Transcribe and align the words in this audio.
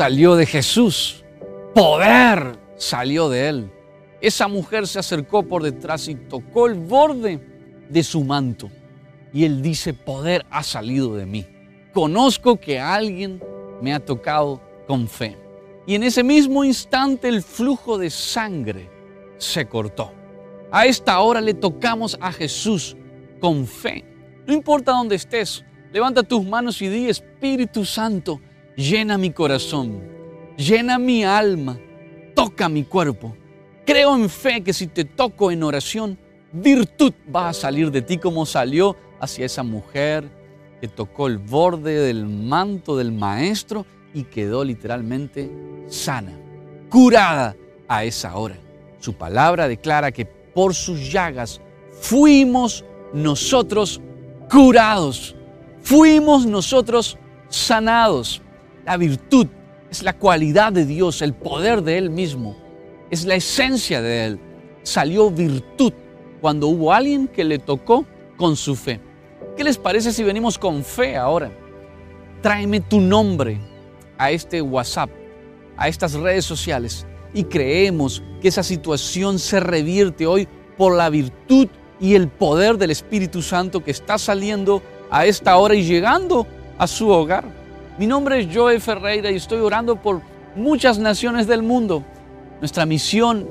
Salió 0.00 0.34
de 0.34 0.46
Jesús, 0.46 1.22
poder 1.74 2.58
salió 2.78 3.28
de 3.28 3.48
él. 3.50 3.70
Esa 4.22 4.48
mujer 4.48 4.86
se 4.86 4.98
acercó 4.98 5.42
por 5.42 5.62
detrás 5.62 6.08
y 6.08 6.14
tocó 6.14 6.68
el 6.68 6.76
borde 6.76 7.38
de 7.86 8.02
su 8.02 8.24
manto. 8.24 8.70
Y 9.30 9.44
él 9.44 9.60
dice, 9.60 9.92
poder 9.92 10.46
ha 10.50 10.62
salido 10.62 11.14
de 11.16 11.26
mí. 11.26 11.46
Conozco 11.92 12.56
que 12.56 12.80
alguien 12.80 13.44
me 13.82 13.92
ha 13.92 14.00
tocado 14.00 14.62
con 14.86 15.06
fe. 15.06 15.36
Y 15.86 15.96
en 15.96 16.04
ese 16.04 16.24
mismo 16.24 16.64
instante 16.64 17.28
el 17.28 17.42
flujo 17.42 17.98
de 17.98 18.08
sangre 18.08 18.88
se 19.36 19.66
cortó. 19.66 20.14
A 20.70 20.86
esta 20.86 21.20
hora 21.20 21.42
le 21.42 21.52
tocamos 21.52 22.16
a 22.22 22.32
Jesús 22.32 22.96
con 23.38 23.66
fe. 23.66 24.02
No 24.46 24.54
importa 24.54 24.92
dónde 24.92 25.16
estés, 25.16 25.62
levanta 25.92 26.22
tus 26.22 26.42
manos 26.42 26.80
y 26.80 26.88
di, 26.88 27.10
Espíritu 27.10 27.84
Santo, 27.84 28.40
llena 28.80 29.18
mi 29.18 29.30
corazón, 29.30 30.00
llena 30.56 30.98
mi 30.98 31.22
alma, 31.22 31.78
toca 32.34 32.68
mi 32.68 32.84
cuerpo. 32.84 33.36
Creo 33.84 34.16
en 34.16 34.30
fe 34.30 34.62
que 34.62 34.72
si 34.72 34.86
te 34.86 35.04
toco 35.04 35.50
en 35.50 35.62
oración, 35.62 36.18
virtud 36.52 37.12
va 37.34 37.50
a 37.50 37.52
salir 37.52 37.90
de 37.90 38.02
ti 38.02 38.16
como 38.16 38.46
salió 38.46 38.96
hacia 39.20 39.44
esa 39.44 39.62
mujer 39.62 40.24
que 40.80 40.88
tocó 40.88 41.26
el 41.26 41.36
borde 41.36 41.98
del 42.00 42.26
manto 42.26 42.96
del 42.96 43.12
maestro 43.12 43.84
y 44.14 44.24
quedó 44.24 44.64
literalmente 44.64 45.50
sana, 45.88 46.32
curada 46.88 47.54
a 47.86 48.04
esa 48.04 48.34
hora. 48.34 48.56
Su 48.98 49.12
palabra 49.12 49.68
declara 49.68 50.10
que 50.10 50.24
por 50.24 50.74
sus 50.74 51.12
llagas 51.12 51.60
fuimos 52.00 52.84
nosotros 53.12 54.00
curados, 54.50 55.36
fuimos 55.82 56.46
nosotros 56.46 57.18
sanados. 57.50 58.40
La 58.84 58.96
virtud 58.96 59.46
es 59.90 60.02
la 60.02 60.12
cualidad 60.12 60.72
de 60.72 60.86
Dios, 60.86 61.22
el 61.22 61.34
poder 61.34 61.82
de 61.82 61.98
Él 61.98 62.10
mismo, 62.10 62.56
es 63.10 63.24
la 63.24 63.34
esencia 63.34 64.00
de 64.00 64.26
Él. 64.26 64.40
Salió 64.82 65.30
virtud 65.30 65.92
cuando 66.40 66.68
hubo 66.68 66.92
alguien 66.92 67.28
que 67.28 67.44
le 67.44 67.58
tocó 67.58 68.06
con 68.36 68.56
su 68.56 68.74
fe. 68.74 69.00
¿Qué 69.56 69.64
les 69.64 69.76
parece 69.76 70.12
si 70.12 70.22
venimos 70.22 70.58
con 70.58 70.82
fe 70.82 71.16
ahora? 71.16 71.50
Tráeme 72.40 72.80
tu 72.80 73.00
nombre 73.00 73.58
a 74.16 74.30
este 74.30 74.62
WhatsApp, 74.62 75.10
a 75.76 75.88
estas 75.88 76.14
redes 76.14 76.44
sociales 76.44 77.06
y 77.34 77.44
creemos 77.44 78.22
que 78.40 78.48
esa 78.48 78.62
situación 78.62 79.38
se 79.38 79.60
revierte 79.60 80.26
hoy 80.26 80.48
por 80.76 80.96
la 80.96 81.10
virtud 81.10 81.68
y 82.00 82.14
el 82.14 82.28
poder 82.28 82.78
del 82.78 82.90
Espíritu 82.90 83.42
Santo 83.42 83.84
que 83.84 83.90
está 83.90 84.18
saliendo 84.18 84.82
a 85.10 85.26
esta 85.26 85.56
hora 85.58 85.74
y 85.74 85.84
llegando 85.84 86.46
a 86.78 86.86
su 86.86 87.08
hogar. 87.10 87.59
Mi 88.00 88.06
nombre 88.06 88.40
es 88.40 88.48
Joe 88.50 88.80
Ferreira 88.80 89.30
y 89.30 89.36
estoy 89.36 89.60
orando 89.60 89.94
por 89.94 90.22
muchas 90.56 90.98
naciones 90.98 91.46
del 91.46 91.62
mundo. 91.62 92.02
Nuestra 92.58 92.86
misión 92.86 93.46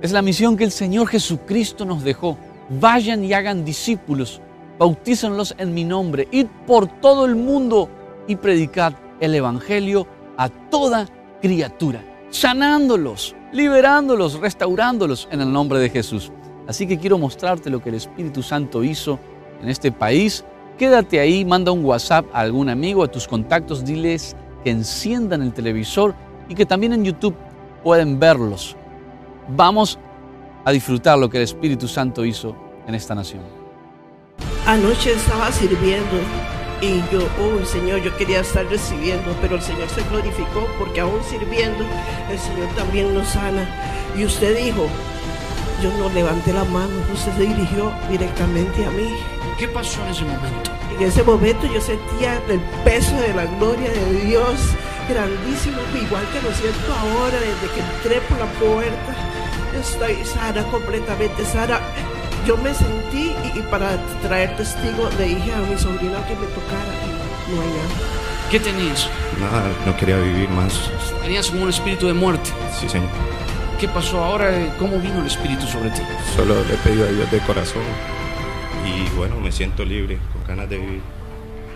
es 0.00 0.12
la 0.12 0.22
misión 0.22 0.56
que 0.56 0.64
el 0.64 0.70
Señor 0.70 1.08
Jesucristo 1.08 1.84
nos 1.84 2.02
dejó. 2.02 2.38
Vayan 2.80 3.22
y 3.22 3.34
hagan 3.34 3.66
discípulos, 3.66 4.40
bautícenlos 4.78 5.54
en 5.58 5.74
mi 5.74 5.84
nombre, 5.84 6.26
id 6.30 6.46
por 6.66 6.86
todo 7.02 7.26
el 7.26 7.36
mundo 7.36 7.90
y 8.26 8.36
predicad 8.36 8.94
el 9.20 9.34
Evangelio 9.34 10.06
a 10.38 10.48
toda 10.48 11.06
criatura, 11.42 12.02
sanándolos, 12.30 13.36
liberándolos, 13.52 14.40
restaurándolos 14.40 15.28
en 15.30 15.42
el 15.42 15.52
nombre 15.52 15.78
de 15.80 15.90
Jesús. 15.90 16.32
Así 16.66 16.86
que 16.86 16.96
quiero 16.96 17.18
mostrarte 17.18 17.68
lo 17.68 17.82
que 17.82 17.90
el 17.90 17.96
Espíritu 17.96 18.42
Santo 18.42 18.82
hizo 18.84 19.18
en 19.60 19.68
este 19.68 19.92
país 19.92 20.46
Quédate 20.78 21.20
ahí, 21.20 21.44
manda 21.44 21.70
un 21.70 21.84
WhatsApp 21.84 22.26
a 22.32 22.40
algún 22.40 22.68
amigo, 22.68 23.04
a 23.04 23.08
tus 23.08 23.28
contactos, 23.28 23.84
diles 23.84 24.34
que 24.64 24.70
enciendan 24.70 25.42
el 25.42 25.52
televisor 25.52 26.14
y 26.48 26.54
que 26.54 26.66
también 26.66 26.92
en 26.92 27.04
YouTube 27.04 27.36
pueden 27.84 28.18
verlos. 28.18 28.76
Vamos 29.48 29.98
a 30.64 30.72
disfrutar 30.72 31.18
lo 31.18 31.28
que 31.28 31.38
el 31.38 31.44
Espíritu 31.44 31.88
Santo 31.88 32.24
hizo 32.24 32.56
en 32.86 32.94
esta 32.94 33.14
nación. 33.14 33.42
Anoche 34.66 35.12
estaba 35.12 35.50
sirviendo 35.52 36.16
y 36.80 36.96
yo, 37.12 37.20
oh 37.40 37.64
Señor, 37.64 38.02
yo 38.02 38.16
quería 38.16 38.40
estar 38.40 38.64
recibiendo, 38.66 39.36
pero 39.40 39.56
el 39.56 39.62
Señor 39.62 39.88
se 39.88 40.02
glorificó 40.08 40.66
porque 40.78 41.00
aún 41.00 41.22
sirviendo, 41.28 41.84
el 42.30 42.38
Señor 42.38 42.68
también 42.76 43.14
nos 43.14 43.28
sana. 43.28 43.68
Y 44.16 44.24
usted 44.24 44.56
dijo, 44.56 44.86
yo 45.82 45.90
no 45.98 46.08
levanté 46.14 46.52
la 46.52 46.64
mano, 46.64 46.92
usted 47.12 47.32
se 47.34 47.42
dirigió 47.42 47.92
directamente 48.10 48.84
a 48.86 48.90
mí. 48.90 49.08
¿Qué 49.58 49.68
pasó 49.68 50.02
en 50.04 50.10
ese 50.10 50.24
momento? 50.24 50.70
En 50.94 51.02
ese 51.02 51.22
momento 51.22 51.66
yo 51.66 51.80
sentía 51.80 52.40
el 52.48 52.60
peso 52.84 53.14
de 53.16 53.34
la 53.34 53.44
gloria 53.44 53.90
de 53.90 54.20
Dios 54.22 54.58
grandísimo, 55.08 55.78
igual 56.00 56.24
que 56.32 56.42
lo 56.42 56.54
siento 56.54 56.94
ahora 56.94 57.38
desde 57.38 57.74
que 57.74 57.80
entré 57.80 58.20
por 58.28 58.38
la 58.38 58.46
puerta. 58.52 59.14
Estoy 59.78 60.24
sana, 60.24 60.62
completamente 60.64 61.44
sana. 61.44 61.80
Yo 62.46 62.56
me 62.56 62.74
sentí 62.74 63.34
y, 63.54 63.60
para 63.70 63.96
traer 64.22 64.56
testigo 64.56 65.08
le 65.18 65.26
dije 65.26 65.52
a 65.52 65.58
mi 65.58 65.78
sobrino 65.78 66.18
que 66.26 66.34
me 66.34 66.46
tocara 66.46 66.92
y 67.06 67.54
no 67.54 67.62
hay 67.62 67.68
nada. 67.68 68.22
¿Qué 68.50 68.60
tenías? 68.60 69.08
Nada, 69.40 69.70
no 69.86 69.96
quería 69.96 70.18
vivir 70.18 70.48
más. 70.50 70.90
Tenías 71.22 71.48
como 71.50 71.62
un 71.62 71.70
espíritu 71.70 72.06
de 72.06 72.12
muerte. 72.12 72.50
Sí, 72.78 72.88
señor. 72.88 73.08
¿Qué 73.78 73.88
pasó 73.88 74.22
ahora? 74.22 74.50
¿Cómo 74.78 74.98
vino 74.98 75.20
el 75.20 75.26
espíritu 75.26 75.66
sobre 75.66 75.90
ti? 75.90 76.02
Solo 76.36 76.62
le 76.64 76.74
pedí 76.74 77.00
a 77.00 77.06
Dios 77.06 77.30
de 77.30 77.38
corazón 77.40 77.82
y 78.84 79.16
bueno, 79.16 79.38
me 79.40 79.52
siento 79.52 79.84
libre, 79.84 80.18
con 80.32 80.44
ganas 80.44 80.68
de 80.68 80.78
vivir. 80.78 81.00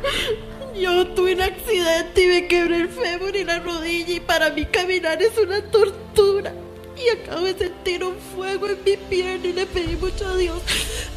Yo 0.81 1.07
tuve 1.09 1.35
un 1.35 1.41
accidente 1.41 2.25
y 2.25 2.27
me 2.27 2.49
quebré 2.49 2.77
el 2.77 2.89
fémur 2.89 3.35
y 3.35 3.45
la 3.45 3.61
rodilla 3.61 4.15
y 4.15 4.21
para 4.21 4.51
mí 4.51 4.67
caminar 4.67 5.23
es 5.23 5.37
una 5.39 5.63
tortura. 5.63 6.53
Y 6.97 7.09
acabo 7.11 7.45
de 7.45 7.57
sentir 7.57 8.05
un 8.05 8.17
fuego 8.35 8.69
en 8.69 8.79
mi 8.85 8.97
pierna 8.97 9.47
y 9.47 9.53
le 9.53 9.67
pedí 9.67 9.97
mucho 9.97 10.27
a 10.27 10.37
Dios 10.37 10.63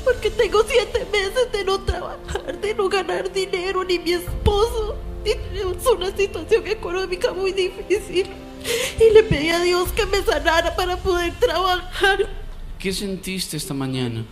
porque 0.03 0.29
tengo 0.29 0.63
siete 0.67 1.05
meses 1.11 1.51
de 1.51 1.63
no 1.63 1.79
trabajar, 1.81 2.59
de 2.59 2.73
no 2.73 2.89
ganar 2.89 3.31
dinero, 3.31 3.83
ni 3.83 3.99
mi 3.99 4.13
esposo. 4.13 4.97
Y 5.25 5.35
tenemos 5.35 5.85
una 5.87 6.15
situación 6.15 6.67
económica 6.67 7.33
muy 7.33 7.51
difícil. 7.51 8.27
Y 8.99 9.13
le 9.13 9.23
pedí 9.23 9.49
a 9.49 9.61
Dios 9.61 9.91
que 9.91 10.05
me 10.05 10.21
sanara 10.21 10.75
para 10.75 10.97
poder 10.97 11.33
trabajar. 11.39 12.27
¿Qué 12.77 12.93
sentiste 12.93 13.57
esta 13.57 13.73
mañana? 13.73 14.25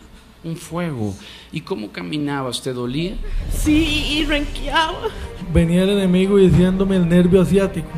Un 0.48 0.56
fuego. 0.56 1.14
¿Y 1.52 1.62
cómo 1.62 1.92
caminabas? 1.92 2.62
¿Te 2.62 2.74
dolía? 2.74 3.16
Sí, 3.52 4.06
y 4.12 4.26
renqueaba. 4.26 5.10
Venía 5.54 5.84
el 5.84 5.92
enemigo 5.92 6.38
diciéndome 6.38 6.96
el 6.96 7.08
nervio 7.08 7.42
asiático. 7.42 7.90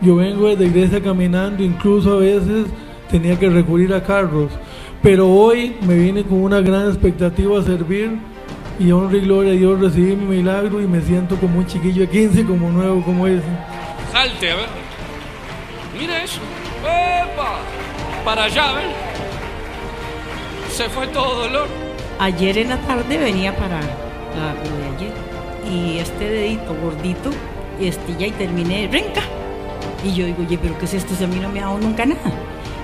Yo 0.00 0.16
vengo 0.16 0.48
desde 0.48 0.66
iglesia 0.66 1.02
caminando, 1.02 1.62
incluso 1.62 2.14
a 2.14 2.16
veces 2.16 2.66
tenía 3.10 3.38
que 3.38 3.48
recurrir 3.48 3.94
a 3.94 4.02
carros. 4.02 4.50
Pero 5.02 5.28
hoy 5.28 5.76
me 5.82 5.94
vine 5.94 6.22
con 6.24 6.42
una 6.42 6.60
gran 6.60 6.88
expectativa 6.88 7.58
a 7.58 7.62
servir 7.62 8.18
y 8.78 8.90
honra 8.90 9.18
y 9.18 9.20
gloria 9.20 9.52
a 9.52 9.56
Dios 9.56 9.80
recibí 9.80 10.16
mi 10.16 10.36
milagro 10.36 10.80
y 10.80 10.86
me 10.86 11.00
siento 11.02 11.36
como 11.36 11.58
un 11.58 11.66
chiquillo 11.66 12.02
de 12.02 12.08
15, 12.08 12.44
como 12.44 12.70
nuevo, 12.70 13.02
como 13.02 13.26
ese. 13.26 13.42
Salte, 14.10 14.50
a 14.50 14.56
ver. 14.56 14.68
Mira 15.98 16.22
eso. 16.22 16.40
¡Epa! 16.82 17.58
Para 18.24 18.44
allá, 18.44 18.70
a 18.70 18.72
ver 18.74 19.11
se 20.72 20.88
fue 20.88 21.06
todo 21.08 21.42
dolor. 21.42 21.68
Ayer 22.18 22.58
en 22.58 22.70
la 22.70 22.78
tarde 22.78 23.18
venía 23.18 23.54
para 23.54 23.80
la, 23.80 24.54
lo 24.54 24.76
de 24.78 24.96
ayer 24.96 25.12
y 25.70 25.98
este 25.98 26.28
dedito 26.28 26.74
gordito 26.82 27.30
estilla 27.80 28.26
y 28.26 28.30
terminé 28.32 28.88
renca. 28.90 29.22
Y 30.04 30.14
yo 30.14 30.26
digo, 30.26 30.42
oye, 30.42 30.58
pero 30.60 30.78
¿qué 30.78 30.86
es 30.86 30.94
esto? 30.94 31.14
Si 31.14 31.24
a 31.24 31.26
mí 31.26 31.36
no 31.36 31.48
me 31.48 31.60
ha 31.60 31.66
dado 31.66 31.78
nunca 31.78 32.06
nada. 32.06 32.32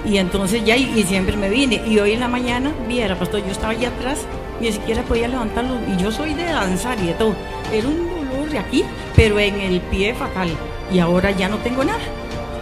Y 0.04 0.18
entonces 0.18 0.64
ya, 0.64 0.76
y, 0.76 1.02
siempre 1.02 1.36
me 1.36 1.48
vine. 1.48 1.82
Y 1.86 1.98
hoy 1.98 2.12
en 2.12 2.20
la 2.20 2.28
mañana, 2.28 2.72
viera, 2.86 3.18
pastor, 3.18 3.44
yo 3.44 3.50
estaba 3.50 3.72
allá 3.72 3.88
atrás 3.88 4.20
ni 4.60 4.72
siquiera 4.72 5.02
podía 5.02 5.28
levantarlo. 5.28 5.74
Y 5.88 6.00
yo 6.00 6.12
soy 6.12 6.34
de 6.34 6.44
danzar 6.44 6.98
y 7.00 7.06
de 7.08 7.14
todo. 7.14 7.34
Era 7.72 7.88
un 7.88 8.08
dolor 8.08 8.50
de 8.50 8.58
aquí, 8.58 8.84
pero 9.16 9.38
en 9.40 9.60
el 9.60 9.80
pie 9.80 10.14
fatal. 10.14 10.50
Y 10.92 10.98
ahora 10.98 11.30
ya 11.32 11.48
no 11.48 11.56
tengo 11.58 11.84
nada. 11.84 12.00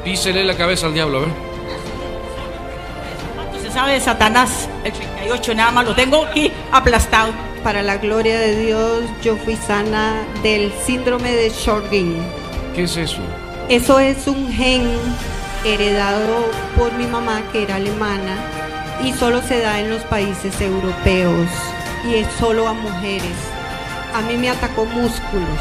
Písele 0.05 0.45
la 0.45 0.57
cabeza 0.57 0.87
al 0.87 0.95
diablo, 0.95 1.19
a 1.19 1.21
ver. 1.23 1.46
Sabe 3.77 3.93
de 3.93 4.01
Satanás, 4.01 4.71
el 4.85 4.93
38, 4.95 5.55
nada 5.55 5.71
más 5.71 5.85
lo 5.85 5.95
tengo 5.95 6.25
aquí 6.25 6.51
aplastado. 6.73 7.35
Para 7.63 7.83
la 7.83 7.99
gloria 7.99 8.41
de 8.41 8.57
Dios, 8.57 9.05
yo 9.23 9.37
fui 9.37 9.55
sana 9.55 10.15
del 10.43 10.73
síndrome 10.87 11.31
de 11.33 11.51
Sjögren. 11.51 12.17
¿Qué 12.75 12.85
es 12.85 12.97
eso? 12.97 13.19
Eso 13.69 14.01
es 14.01 14.27
un 14.29 14.51
gen 14.51 14.89
heredado 15.63 16.47
por 16.75 16.91
mi 16.95 17.05
mamá, 17.07 17.43
que 17.53 17.65
era 17.65 17.75
alemana, 17.75 18.39
y 19.05 19.13
solo 19.13 19.43
se 19.43 19.61
da 19.61 19.79
en 19.79 19.91
los 19.91 20.01
países 20.05 20.59
europeos, 20.59 21.47
y 22.09 22.15
es 22.15 22.29
solo 22.39 22.67
a 22.69 22.73
mujeres. 22.73 23.37
A 24.15 24.23
mí 24.23 24.39
me 24.39 24.49
atacó 24.49 24.87
músculos, 24.87 25.61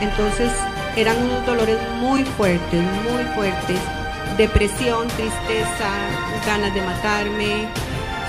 entonces 0.00 0.52
eran 0.94 1.20
unos 1.20 1.44
dolores 1.44 1.78
muy 1.98 2.22
fuertes, 2.22 2.80
muy 3.10 3.24
fuertes. 3.34 3.80
Depresión, 4.36 5.08
tristeza, 5.08 5.88
ganas 6.46 6.74
de 6.74 6.82
matarme, 6.82 7.68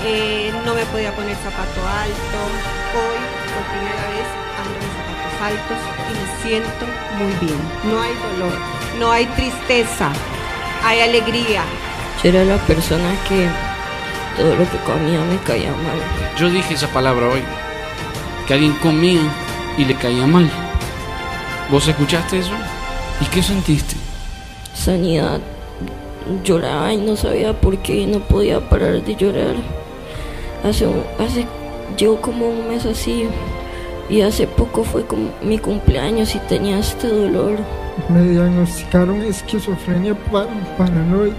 eh, 0.02 0.52
no 0.64 0.74
me 0.74 0.84
podía 0.86 1.14
poner 1.14 1.36
zapato 1.36 1.86
alto. 1.86 2.38
Hoy, 2.96 3.20
por 3.52 3.64
primera 3.76 4.08
vez, 4.08 4.28
ando 4.58 4.76
en 4.78 4.90
zapatos 4.96 5.34
altos 5.42 5.78
y 6.08 6.12
me 6.14 6.42
siento 6.42 6.86
muy 7.18 7.32
bien. 7.46 7.60
No 7.84 8.00
hay 8.00 8.14
dolor, 8.14 8.58
no 8.98 9.12
hay 9.12 9.26
tristeza, 9.26 10.10
hay 10.82 11.00
alegría. 11.00 11.62
Yo 12.22 12.30
era 12.30 12.44
la 12.44 12.56
persona 12.56 13.14
que 13.28 13.46
todo 14.38 14.54
lo 14.54 14.70
que 14.70 14.78
comía 14.78 15.20
me 15.20 15.36
caía 15.38 15.72
mal. 15.72 16.00
Yo 16.38 16.48
dije 16.48 16.72
esa 16.72 16.88
palabra 16.88 17.28
hoy. 17.28 17.42
Que 18.46 18.54
alguien 18.54 18.72
comía 18.74 19.20
y 19.76 19.84
le 19.84 19.94
caía 19.94 20.26
mal. 20.26 20.50
¿Vos 21.70 21.86
escuchaste 21.86 22.38
eso? 22.38 22.54
¿Y 23.20 23.26
qué 23.26 23.42
sentiste? 23.42 23.94
Sanidad. 24.74 25.40
Lloraba 26.44 26.92
y 26.92 26.98
no 26.98 27.16
sabía 27.16 27.52
por 27.58 27.78
qué, 27.78 28.06
no 28.06 28.18
podía 28.20 28.60
parar 28.60 29.02
de 29.02 29.14
llorar. 29.16 29.54
Hace, 30.64 30.86
hace 31.18 31.46
llevo 31.96 32.20
como 32.20 32.48
un 32.48 32.68
mes 32.68 32.84
así 32.84 33.24
y 34.10 34.20
hace 34.22 34.46
poco 34.46 34.84
fue 34.84 35.04
como 35.04 35.30
mi 35.42 35.58
cumpleaños 35.58 36.34
y 36.34 36.38
tenía 36.40 36.78
este 36.78 37.08
dolor. 37.08 37.52
Me 38.08 38.22
diagnosticaron 38.22 39.22
esquizofrenia 39.22 40.14
pa- 40.30 40.46
paranoide. 40.76 41.32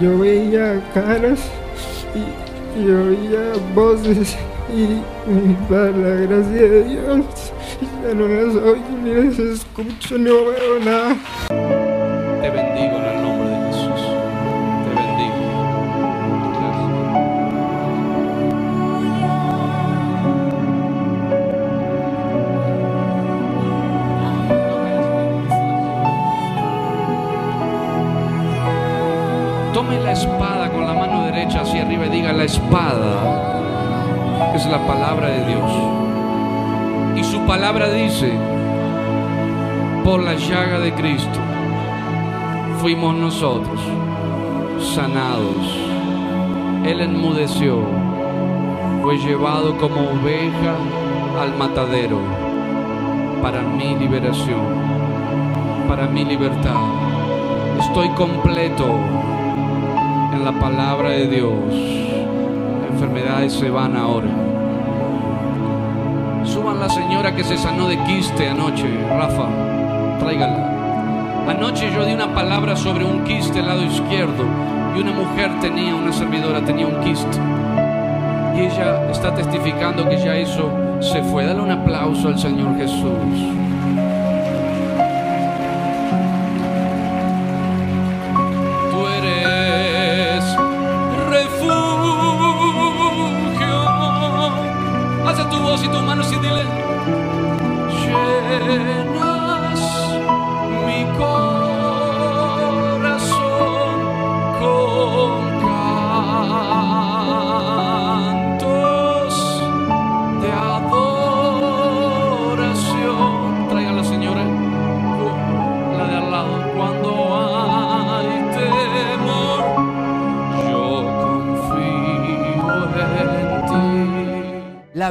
Yo 0.00 0.18
veía 0.18 0.82
caras 0.94 1.40
y, 2.14 2.80
y 2.80 2.90
oía 2.90 3.52
voces 3.74 4.36
y, 4.74 4.82
y 4.82 5.56
para 5.68 5.90
la 5.90 6.14
gracia 6.26 6.62
de 6.62 6.84
Dios 6.84 7.20
ya 8.02 8.14
no 8.14 8.26
las 8.28 8.54
oigo 8.56 8.84
ni 9.02 9.14
las 9.14 9.38
escucho, 9.38 10.16
no 10.18 10.30
veo 10.46 10.78
nada. 10.84 11.16
La 34.72 34.86
palabra 34.86 35.28
de 35.28 35.44
Dios. 35.44 35.70
Y 37.14 37.22
su 37.24 37.40
palabra 37.40 37.92
dice, 37.92 38.32
por 40.02 40.22
la 40.22 40.32
llaga 40.32 40.78
de 40.78 40.94
Cristo 40.94 41.38
fuimos 42.80 43.14
nosotros 43.14 43.78
sanados. 44.80 45.58
Él 46.86 47.02
enmudeció, 47.02 47.80
fue 49.02 49.18
llevado 49.18 49.76
como 49.76 50.00
oveja 50.08 50.74
al 51.38 51.54
matadero 51.58 52.18
para 53.42 53.60
mi 53.60 53.94
liberación, 53.96 54.64
para 55.86 56.06
mi 56.06 56.24
libertad. 56.24 56.80
Estoy 57.78 58.08
completo 58.14 58.86
en 60.32 60.42
la 60.46 60.52
palabra 60.58 61.10
de 61.10 61.26
Dios. 61.26 61.74
Enfermedades 62.90 63.52
se 63.52 63.68
van 63.68 63.98
ahora. 63.98 64.41
Suban 66.62 66.78
la 66.78 66.88
señora 66.88 67.34
que 67.34 67.42
se 67.42 67.58
sanó 67.58 67.88
de 67.88 67.98
quiste 68.04 68.48
anoche, 68.48 68.86
Rafa. 69.08 69.48
Tráigala. 70.20 71.44
Anoche 71.48 71.90
yo 71.92 72.04
di 72.04 72.12
una 72.14 72.32
palabra 72.32 72.76
sobre 72.76 73.04
un 73.04 73.24
quiste 73.24 73.58
al 73.58 73.66
lado 73.66 73.82
izquierdo 73.82 74.44
y 74.94 75.00
una 75.00 75.10
mujer 75.10 75.50
tenía, 75.60 75.92
una 75.92 76.12
servidora 76.12 76.64
tenía 76.64 76.86
un 76.86 77.00
quiste. 77.00 77.36
Y 78.54 78.60
ella 78.60 79.10
está 79.10 79.34
testificando 79.34 80.08
que 80.08 80.18
ya 80.18 80.36
eso 80.36 80.70
se 81.00 81.20
fue. 81.24 81.46
Dale 81.46 81.62
un 81.62 81.72
aplauso 81.72 82.28
al 82.28 82.38
Señor 82.38 82.76
Jesús. 82.76 83.10
Tu 95.52 95.58
voz 95.58 95.84
y 95.84 95.88
tus 95.88 96.02
manos 96.02 96.32
y 96.32 96.36
dile. 96.36 96.64
Llenas 98.06 99.80
mi 100.86 101.04
corazón 101.18 101.61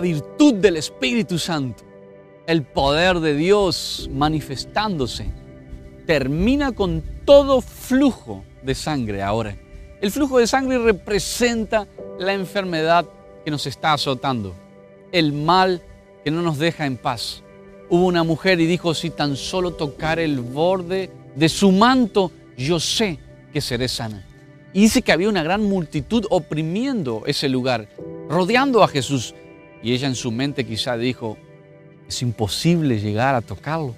virtud 0.02 0.56
del 0.56 0.78
Espíritu 0.78 1.40
Santo, 1.40 1.84
el 2.48 2.64
poder 2.64 3.20
de 3.20 3.36
Dios 3.36 4.10
manifestándose, 4.12 5.32
termina 6.06 6.74
con 6.74 7.04
todo 7.24 7.62
flujo 7.62 8.44
de 8.64 8.76
sangre 8.76 9.22
ahora. 9.22 9.56
El 10.02 10.12
flujo 10.12 10.40
de 10.40 10.48
sangre 10.48 10.80
representa 10.80 11.88
la 12.20 12.34
enfermedad 12.34 13.06
que 13.46 13.52
nos 13.52 13.66
está 13.68 13.94
azotando, 13.94 14.56
el 15.12 15.32
mal 15.32 15.82
que 16.24 16.32
no 16.32 16.42
nos 16.42 16.58
deja 16.58 16.86
en 16.86 16.98
paz. 16.98 17.44
Hubo 17.90 18.06
una 18.06 18.24
mujer 18.24 18.60
y 18.60 18.66
dijo, 18.66 18.94
si 18.94 19.10
tan 19.10 19.36
solo 19.36 19.72
tocar 19.74 20.20
el 20.20 20.40
borde 20.40 21.10
de 21.36 21.50
su 21.50 21.72
manto, 21.72 22.32
yo 22.58 22.80
sé 22.80 23.20
que 23.54 23.62
seré 23.62 23.88
sana. 23.88 24.26
Y 24.74 24.82
dice 24.82 25.02
que 25.02 25.12
había 25.12 25.30
una 25.30 25.44
gran 25.44 25.64
multitud 25.64 26.26
oprimiendo 26.30 27.24
ese 27.26 27.50
lugar, 27.50 27.90
rodeando 28.30 28.84
a 28.84 28.88
Jesús. 28.88 29.36
Y 29.84 29.94
ella 29.94 30.08
en 30.08 30.16
su 30.16 30.32
mente 30.32 30.66
quizá 30.66 30.98
dijo, 30.98 31.38
es 32.08 32.22
imposible 32.22 33.00
llegar 33.00 33.36
a 33.36 33.42
tocarlo. 33.42 33.96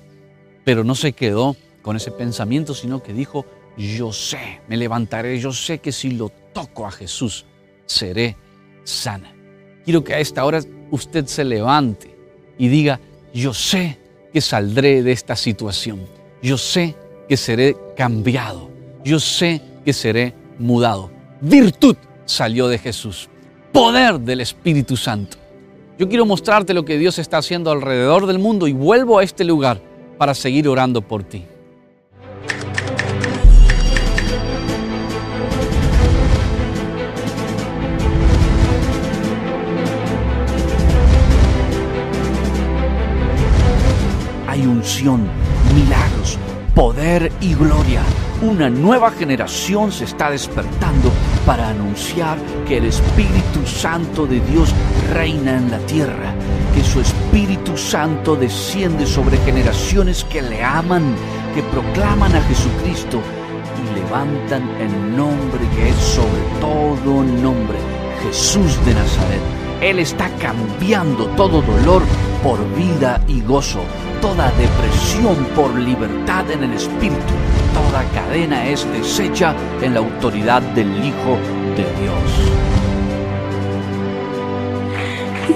Pero 0.64 0.84
no 0.84 0.96
se 0.96 1.14
quedó 1.14 1.56
con 1.82 1.96
ese 1.98 2.12
pensamiento, 2.12 2.74
sino 2.74 3.04
que 3.04 3.14
dijo, 3.14 3.46
yo 3.78 4.14
sé, 4.14 4.62
me 4.68 4.78
levantaré, 4.78 5.40
yo 5.40 5.52
sé 5.52 5.80
que 5.80 5.92
si 5.92 6.12
lo 6.12 6.30
toco 6.54 6.86
a 6.86 6.92
Jesús, 6.92 7.46
seré 7.86 8.38
sana. 8.84 9.34
Quiero 9.84 10.04
que 10.04 10.14
a 10.14 10.20
esta 10.20 10.46
hora 10.46 10.62
usted 10.92 11.26
se 11.26 11.44
levante 11.44 12.16
y 12.58 12.68
diga, 12.68 13.00
yo 13.34 13.54
sé 13.54 13.98
que 14.32 14.42
saldré 14.42 15.04
de 15.04 15.12
esta 15.12 15.36
situación, 15.36 16.06
yo 16.42 16.58
sé 16.58 16.96
que 17.28 17.36
seré 17.36 17.76
cambiado, 17.98 18.70
yo 19.04 19.20
sé 19.20 19.62
que 19.84 19.92
seré 19.92 20.34
mudado. 20.60 21.12
Virtud 21.42 21.98
salió 22.26 22.68
de 22.68 22.78
Jesús, 22.78 23.30
poder 23.72 24.20
del 24.20 24.42
Espíritu 24.42 24.96
Santo. 24.96 25.38
Yo 26.04 26.10
quiero 26.10 26.26
mostrarte 26.26 26.74
lo 26.74 26.84
que 26.84 26.98
Dios 26.98 27.18
está 27.18 27.38
haciendo 27.38 27.72
alrededor 27.72 28.26
del 28.28 28.38
mundo 28.38 28.68
y 28.68 28.74
vuelvo 28.74 29.20
a 29.20 29.24
este 29.24 29.46
lugar 29.46 29.80
para 30.18 30.34
seguir 30.34 30.68
orando 30.68 31.02
por 31.02 31.24
ti. 31.24 31.46
Hay 44.50 44.66
unción, 44.66 45.26
milagros, 45.74 46.38
poder 46.76 47.32
y 47.40 47.54
gloria. 47.54 48.02
Una 48.42 48.70
nueva 48.70 49.10
generación 49.10 49.94
se 49.94 50.04
está 50.04 50.30
despertando 50.30 51.14
para 51.46 51.70
anunciar 51.70 52.38
que 52.68 52.78
el 52.78 52.86
Espíritu 52.86 53.66
Santo 53.66 54.26
de 54.26 54.40
Dios 54.40 54.74
reina 55.14 55.58
en 55.58 55.72
la 55.72 55.80
tierra, 55.80 56.34
que 56.74 56.84
su 56.84 57.02
Espíritu 57.02 57.78
Santo 57.78 58.36
desciende 58.36 59.06
sobre 59.06 59.38
generaciones 59.40 60.24
que 60.26 60.42
le 60.42 60.64
aman, 60.64 61.16
que 61.54 61.62
proclaman 61.64 62.36
a 62.36 62.42
Jesucristo 62.42 63.22
y 63.82 63.96
levantan 64.00 64.64
el 64.80 65.18
nombre 65.18 65.60
que 65.76 65.90
es 65.90 65.96
sobre 65.96 66.42
todo 66.62 67.24
nombre, 67.24 67.78
Jesús 68.24 68.84
de 68.86 68.94
Nazaret. 68.94 69.42
Él 69.82 70.00
está 70.00 70.30
cambiando 70.40 71.26
todo 71.36 71.62
dolor 71.62 72.04
por 72.42 72.58
vida 72.76 73.22
y 73.28 73.42
gozo, 73.42 73.82
toda 74.22 74.52
depresión 74.52 75.36
por 75.56 75.74
libertad 75.76 76.50
en 76.52 76.64
el 76.64 76.74
Espíritu, 76.74 77.34
toda 77.74 78.04
cadena 78.14 78.68
es 78.68 78.86
deshecha 78.92 79.56
en 79.82 79.94
la 79.94 80.00
autoridad 80.00 80.62
del 80.74 80.88
Hijo 81.04 81.38
de 81.76 81.84
Dios. 82.02 82.24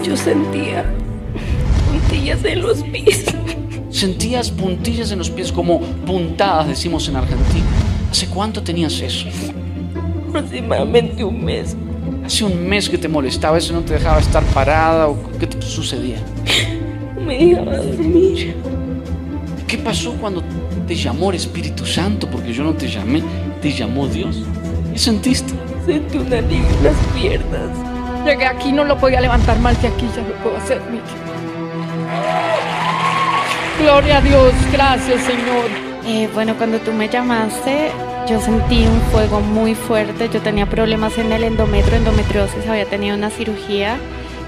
Yo 0.04 0.16
sentía 0.18 0.86
puntillas 1.92 2.44
en 2.46 2.62
los 2.62 2.84
pies. 2.84 3.26
Sentías 3.90 4.52
puntillas 4.52 5.12
en 5.12 5.20
los 5.20 5.30
pies 5.30 5.52
como 5.52 5.82
puntadas, 5.82 6.68
decimos 6.68 7.08
en 7.10 7.16
Argentina. 7.16 7.66
¿Hace 8.12 8.28
cuánto 8.28 8.62
tenías 8.62 9.00
eso? 9.02 9.28
Aproximadamente 10.30 11.24
un 11.24 11.44
mes. 11.44 11.76
Hace 12.26 12.44
un 12.44 12.68
mes 12.68 12.90
que 12.90 12.98
te 12.98 13.08
molestaba, 13.08 13.58
eso 13.58 13.74
no 13.74 13.82
te 13.82 13.94
dejaba 13.94 14.20
estar 14.20 14.44
parada 14.54 15.08
o 15.08 15.18
qué 15.40 15.48
te 15.48 15.62
sucedía. 15.62 16.18
Me 17.26 17.38
dejaba 17.38 17.78
dormir. 17.78 18.56
¿Qué 19.66 19.78
pasó 19.78 20.14
cuando 20.14 20.44
te 20.88 20.96
llamó 20.96 21.29
el 21.29 21.36
Espíritu 21.36 21.86
Santo? 21.86 22.27
Porque 22.29 22.53
yo 22.53 22.63
no 22.63 22.74
te 22.74 22.88
llamé, 22.88 23.22
te 23.62 23.72
llamó 23.72 24.08
Dios. 24.08 24.38
¿Qué 24.94 24.98
sentiste? 24.98 25.53
Sentí 25.86 26.17
un 26.17 26.34
alivio 26.34 26.67
en 26.67 26.84
las 26.84 26.96
piernas. 27.13 27.70
Llegué 28.25 28.46
aquí, 28.46 28.72
no 28.72 28.84
lo 28.84 28.98
podía 28.98 29.22
levantar 29.22 29.60
mal 29.60 29.77
que 29.77 29.88
aquí 29.88 30.08
ya 30.15 30.22
lo 30.22 30.34
puedo 30.44 30.58
hacer, 30.58 30.82
Miki. 30.89 31.03
Gloria 33.82 34.17
a 34.17 34.22
Dios, 34.22 34.53
gracias 34.72 35.22
Señor. 35.24 35.70
Eh, 36.06 36.29
bueno, 36.34 36.56
cuando 36.58 36.79
tú 36.79 36.94
me 36.94 37.10
llamaste, 37.10 37.91
yo 38.27 38.41
sentí 38.41 38.86
un 38.86 39.01
fuego 39.12 39.39
muy 39.41 39.75
fuerte. 39.75 40.29
Yo 40.34 40.41
tenía 40.41 40.65
problemas 40.65 41.17
en 41.17 41.32
el 41.32 41.44
endometrio, 41.44 41.98
endometriosis, 41.98 42.67
había 42.67 42.86
tenido 42.86 43.15
una 43.15 43.29
cirugía 43.29 43.98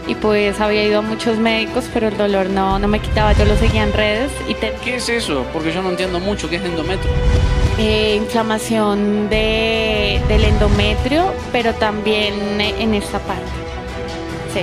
y 0.09 0.15
pues 0.15 0.59
había 0.59 0.83
ido 0.83 0.99
a 0.99 1.01
muchos 1.01 1.37
médicos, 1.37 1.85
pero 1.93 2.07
el 2.07 2.17
dolor 2.17 2.49
no, 2.49 2.79
no 2.79 2.87
me 2.87 2.99
quitaba. 2.99 3.33
Yo 3.33 3.45
lo 3.45 3.55
seguía 3.55 3.83
en 3.83 3.93
redes 3.93 4.31
y 4.47 4.55
te, 4.55 4.73
¿Qué 4.83 4.95
es 4.95 5.07
eso? 5.09 5.45
Porque 5.53 5.71
yo 5.71 5.81
no 5.81 5.89
entiendo 5.89 6.19
mucho 6.19 6.49
qué 6.49 6.55
es 6.57 6.63
endometrio. 6.65 7.11
eh, 7.77 8.15
inflamación 8.15 9.29
de, 9.29 10.21
del 10.27 10.43
endometrio, 10.45 11.33
pero 11.51 11.73
también 11.75 12.59
en 12.59 12.93
esta 12.93 13.19
parte. 13.19 13.43
Sí. 14.53 14.61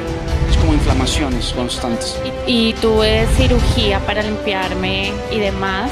Es 0.50 0.57
como 0.59 0.75
inflamaciones 0.75 1.53
constantes. 1.53 2.21
Y, 2.47 2.71
y 2.71 2.73
tuve 2.75 3.26
cirugía 3.37 4.00
para 4.00 4.23
limpiarme 4.23 5.12
y 5.31 5.38
demás, 5.38 5.91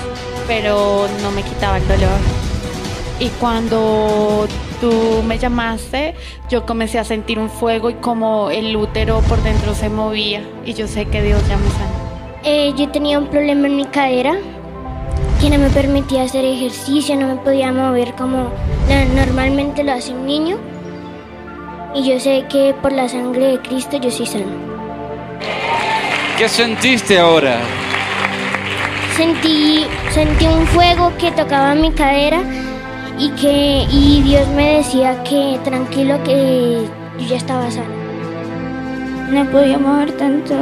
pero 0.48 1.08
no 1.22 1.30
me 1.30 1.42
quitaba 1.44 1.78
el 1.78 1.86
dolor. 1.86 2.18
Y 3.20 3.28
cuando 3.40 4.46
tú 4.80 5.22
me 5.26 5.38
llamaste, 5.38 6.14
yo 6.50 6.66
comencé 6.66 6.98
a 6.98 7.04
sentir 7.04 7.38
un 7.38 7.48
fuego 7.48 7.88
y 7.90 7.94
como 7.94 8.50
el 8.50 8.76
útero 8.76 9.20
por 9.28 9.40
dentro 9.42 9.74
se 9.74 9.88
movía. 9.88 10.42
Y 10.64 10.74
yo 10.74 10.88
sé 10.88 11.06
que 11.06 11.22
Dios 11.22 11.40
ya 11.48 11.56
me 11.56 11.68
sanó. 11.70 12.04
Eh, 12.42 12.74
yo 12.76 12.88
tenía 12.90 13.18
un 13.18 13.28
problema 13.28 13.68
en 13.68 13.76
mi 13.76 13.84
cadera 13.86 14.34
que 15.40 15.48
no 15.48 15.58
me 15.58 15.70
permitía 15.70 16.24
hacer 16.24 16.44
ejercicio, 16.44 17.16
no 17.16 17.28
me 17.28 17.36
podía 17.36 17.72
mover 17.72 18.14
como 18.14 18.50
no- 18.88 19.14
normalmente 19.14 19.84
lo 19.84 19.92
hace 19.92 20.12
un 20.12 20.26
niño. 20.26 20.56
Y 21.94 22.02
yo 22.10 22.18
sé 22.18 22.44
que 22.50 22.74
por 22.82 22.92
la 22.92 23.08
sangre 23.08 23.46
de 23.52 23.58
Cristo 23.60 23.96
yo 23.98 24.10
soy 24.10 24.26
sano. 24.26 24.46
¿Qué 26.36 26.48
sentiste 26.48 27.18
ahora? 27.18 27.58
Sentí, 29.16 29.86
sentí 30.10 30.46
un 30.46 30.66
fuego 30.66 31.12
que 31.18 31.30
tocaba 31.30 31.74
mi 31.76 31.92
cadera 31.92 32.42
y 33.18 33.30
que 33.30 33.86
y 33.90 34.22
Dios 34.22 34.46
me 34.56 34.76
decía 34.76 35.22
que 35.22 35.58
tranquilo 35.64 36.22
que 36.24 36.86
yo 37.18 37.26
ya 37.26 37.36
estaba 37.36 37.70
sano. 37.70 37.94
No 39.30 39.44
podía 39.50 39.78
mover 39.78 40.12
tanto 40.12 40.54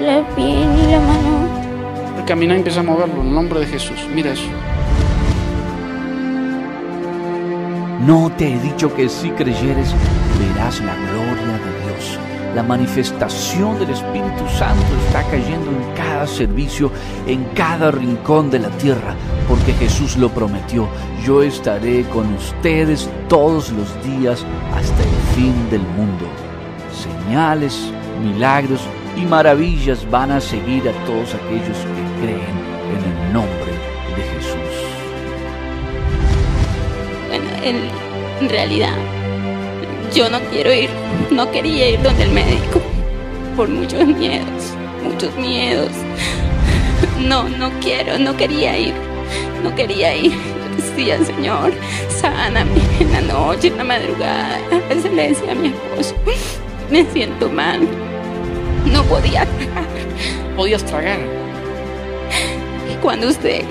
la 0.00 0.26
pie 0.34 0.66
ni 0.66 0.92
la 0.92 1.00
mano. 1.00 2.26
Camina 2.26 2.54
y 2.54 2.58
empieza 2.58 2.80
a 2.80 2.82
moverlo 2.82 3.22
en 3.22 3.28
el 3.28 3.34
nombre 3.34 3.60
de 3.60 3.66
Jesús. 3.66 4.06
Mira 4.14 4.32
eso. 4.32 4.48
No 8.06 8.30
te 8.36 8.54
he 8.54 8.58
dicho 8.60 8.94
que 8.94 9.08
si 9.08 9.30
creyeres 9.30 9.94
verás 10.38 10.80
la 10.80 10.94
gloria 10.94 11.58
de 11.58 11.80
Dios. 11.84 12.18
La 12.54 12.62
manifestación 12.62 13.78
del 13.78 13.90
Espíritu 13.90 14.48
Santo 14.58 14.86
está 15.06 15.22
cayendo 15.30 15.70
en 15.70 15.94
cada 15.94 16.26
servicio, 16.26 16.90
en 17.26 17.44
cada 17.54 17.90
rincón 17.90 18.50
de 18.50 18.58
la 18.58 18.70
tierra, 18.70 19.14
porque 19.48 19.72
Jesús 19.74 20.16
lo 20.16 20.30
prometió. 20.30 20.88
Yo 21.24 21.42
estaré 21.42 22.04
con 22.04 22.32
ustedes 22.34 23.08
todos 23.28 23.70
los 23.70 23.88
días 24.02 24.44
hasta 24.74 25.02
el 25.02 25.36
fin 25.36 25.70
del 25.70 25.82
mundo. 25.82 26.26
Señales, 26.92 27.92
milagros 28.22 28.80
y 29.16 29.26
maravillas 29.26 30.08
van 30.10 30.30
a 30.30 30.40
seguir 30.40 30.88
a 30.88 30.92
todos 31.04 31.34
aquellos 31.34 31.78
que 31.78 32.22
creen 32.22 32.58
en 32.88 33.26
el 33.26 33.32
nombre 33.32 33.72
de 34.16 34.22
Jesús. 34.22 34.88
Bueno, 37.28 37.44
en, 37.62 38.48
realidad, 38.48 38.94
yo 40.14 40.28
no 40.30 40.40
quiero 40.50 40.72
ir, 40.72 40.90
no 41.30 41.50
quería 41.50 41.90
ir 41.90 42.02
donde 42.02 42.24
el 42.24 42.30
médico, 42.30 42.80
por 43.56 43.68
muchos 43.68 44.06
miedos, 44.06 44.74
muchos 45.02 45.34
miedos. 45.36 45.90
No, 47.20 47.48
no 47.48 47.70
quiero, 47.80 48.18
no 48.18 48.36
quería 48.36 48.78
ir, 48.78 48.94
no 49.62 49.74
quería 49.74 50.14
ir. 50.14 50.32
Yo 50.32 50.76
decía, 50.76 51.24
Señor, 51.24 51.72
sáname 52.08 52.70
en 53.00 53.12
la 53.12 53.20
noche, 53.20 53.68
en 53.68 53.78
la 53.78 53.84
madrugada. 53.84 54.58
A 54.70 54.94
veces 54.94 55.12
le 55.12 55.28
decía 55.28 55.52
a 55.52 55.54
mi 55.54 55.68
esposo, 55.68 56.14
me 56.90 57.04
siento 57.12 57.48
mal, 57.50 57.80
no 58.86 59.02
podía 59.04 59.44
tragar. 59.46 59.84
Podías 60.56 60.84
tragar. 60.84 61.18
Y 62.90 62.94
cuando 63.02 63.28
usted 63.28 63.62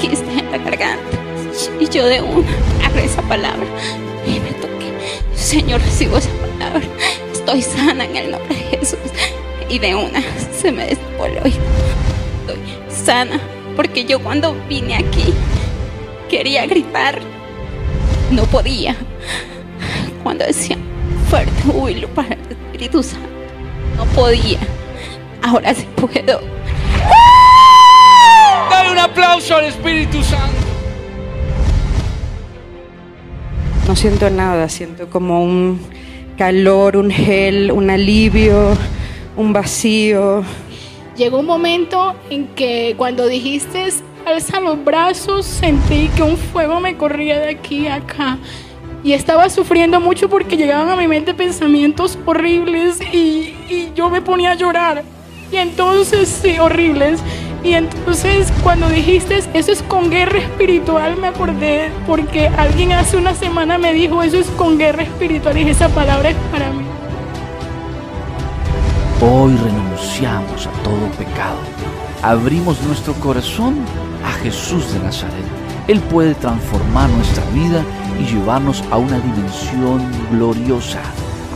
quise 0.00 0.22
en 0.22 0.50
la 0.50 0.58
garganta, 0.58 1.18
y 1.80 1.88
yo 1.88 2.06
de 2.06 2.20
una 2.20 2.48
agarré 2.84 3.04
esa 3.04 3.22
palabra 3.22 3.66
y 4.26 4.38
me. 4.40 4.57
Señor, 5.38 5.80
recibo 5.80 6.18
esa 6.18 6.30
palabra. 6.32 6.86
Estoy 7.32 7.62
sana 7.62 8.04
en 8.04 8.16
el 8.16 8.30
nombre 8.32 8.54
de 8.54 8.76
Jesús. 8.76 8.98
Y 9.70 9.78
de 9.78 9.94
una 9.94 10.20
se 10.60 10.72
me 10.72 10.84
oído. 11.18 11.42
Estoy 11.44 12.58
sana 12.88 13.40
porque 13.76 14.04
yo 14.04 14.18
cuando 14.18 14.54
vine 14.68 14.96
aquí 14.96 15.32
quería 16.28 16.66
gritar. 16.66 17.20
No 18.30 18.42
podía. 18.44 18.96
Cuando 20.22 20.44
decía 20.44 20.76
fuerte 21.30 21.62
júbilo 21.62 22.08
para 22.08 22.34
el 22.34 22.40
Espíritu 22.50 23.02
Santo, 23.02 23.28
no 23.96 24.04
podía. 24.06 24.58
Ahora 25.42 25.72
sí 25.72 25.86
puedo. 25.94 26.40
Dale 28.70 28.90
un 28.90 28.98
aplauso 28.98 29.54
al 29.56 29.66
Espíritu 29.66 30.22
Santo. 30.22 30.77
No 33.88 33.96
siento 33.96 34.28
nada, 34.28 34.68
siento 34.68 35.08
como 35.08 35.42
un 35.42 35.80
calor, 36.36 36.98
un 36.98 37.10
gel, 37.10 37.72
un 37.72 37.88
alivio, 37.88 38.76
un 39.34 39.54
vacío. 39.54 40.44
Llegó 41.16 41.40
un 41.40 41.46
momento 41.46 42.14
en 42.28 42.48
que 42.48 42.94
cuando 42.98 43.26
dijiste 43.26 43.86
alza 44.26 44.60
los 44.60 44.84
brazos, 44.84 45.46
sentí 45.46 46.08
que 46.14 46.22
un 46.22 46.36
fuego 46.36 46.80
me 46.80 46.98
corría 46.98 47.40
de 47.40 47.48
aquí 47.48 47.86
a 47.86 47.94
acá. 47.94 48.36
Y 49.02 49.14
estaba 49.14 49.48
sufriendo 49.48 50.00
mucho 50.00 50.28
porque 50.28 50.58
llegaban 50.58 50.90
a 50.90 50.96
mi 50.96 51.08
mente 51.08 51.32
pensamientos 51.32 52.18
horribles 52.26 53.00
y, 53.00 53.54
y 53.70 53.92
yo 53.96 54.10
me 54.10 54.20
ponía 54.20 54.50
a 54.50 54.54
llorar. 54.54 55.02
Y 55.50 55.56
entonces, 55.56 56.28
sí, 56.28 56.58
horribles. 56.58 57.20
Y 57.62 57.72
entonces 57.72 58.52
cuando 58.62 58.88
dijiste 58.88 59.42
eso 59.52 59.72
es 59.72 59.82
con 59.82 60.10
guerra 60.10 60.38
espiritual, 60.38 61.16
me 61.16 61.28
acordé 61.28 61.90
porque 62.06 62.48
alguien 62.48 62.92
hace 62.92 63.16
una 63.16 63.34
semana 63.34 63.78
me 63.78 63.92
dijo 63.92 64.22
eso 64.22 64.38
es 64.38 64.46
con 64.50 64.78
guerra 64.78 65.02
espiritual 65.02 65.58
y 65.58 65.68
esa 65.68 65.88
palabra 65.88 66.30
es 66.30 66.36
para 66.52 66.70
mí. 66.70 66.84
Hoy 69.20 69.56
renunciamos 69.56 70.68
a 70.68 70.70
todo 70.84 71.10
pecado. 71.18 71.58
Abrimos 72.22 72.80
nuestro 72.82 73.12
corazón 73.14 73.76
a 74.24 74.30
Jesús 74.42 74.92
de 74.92 75.00
Nazaret. 75.00 75.44
Él 75.88 76.00
puede 76.00 76.34
transformar 76.36 77.10
nuestra 77.10 77.44
vida 77.50 77.82
y 78.20 78.24
llevarnos 78.32 78.84
a 78.90 78.98
una 78.98 79.18
dimensión 79.18 80.08
gloriosa, 80.30 81.00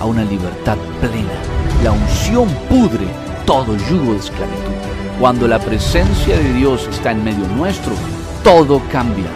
a 0.01 0.07
una 0.07 0.25
libertad 0.25 0.77
plena. 1.01 1.33
La 1.85 1.93
unción 1.93 2.49
pudre 2.69 3.07
todo 3.47 3.77
yugo 3.89 4.15
de 4.15 4.19
esclavitud. 4.19 4.92
Cuando 5.23 5.47
la 5.47 5.61
presencia 5.61 6.37
de 6.37 6.52
Dios 6.52 6.88
está 6.91 7.12
en 7.12 7.23
medio 7.23 7.47
nuestro, 7.47 7.93
todo 8.43 8.83
cambia, 8.91 9.31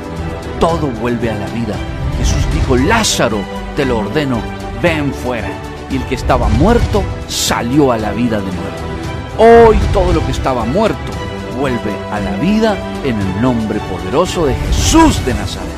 todo 0.58 0.88
vuelve 0.88 1.30
a 1.30 1.38
la 1.38 1.46
vida. 1.50 1.76
Jesús 2.18 2.44
dijo, 2.52 2.76
Lázaro, 2.76 3.38
te 3.76 3.84
lo 3.84 3.98
ordeno, 3.98 4.40
ven 4.82 5.14
fuera. 5.14 5.48
Y 5.88 5.98
el 5.98 6.04
que 6.06 6.16
estaba 6.16 6.48
muerto 6.48 7.04
salió 7.28 7.92
a 7.92 7.98
la 7.98 8.10
vida 8.10 8.40
de 8.40 8.50
nuevo. 8.50 9.68
Hoy 9.68 9.78
todo 9.92 10.12
lo 10.12 10.26
que 10.26 10.32
estaba 10.32 10.64
muerto 10.64 11.12
vuelve 11.56 11.92
a 12.10 12.18
la 12.18 12.32
vida 12.38 12.76
en 13.04 13.20
el 13.20 13.40
nombre 13.40 13.78
poderoso 13.78 14.46
de 14.46 14.56
Jesús 14.56 15.24
de 15.24 15.34
Nazaret. 15.34 15.75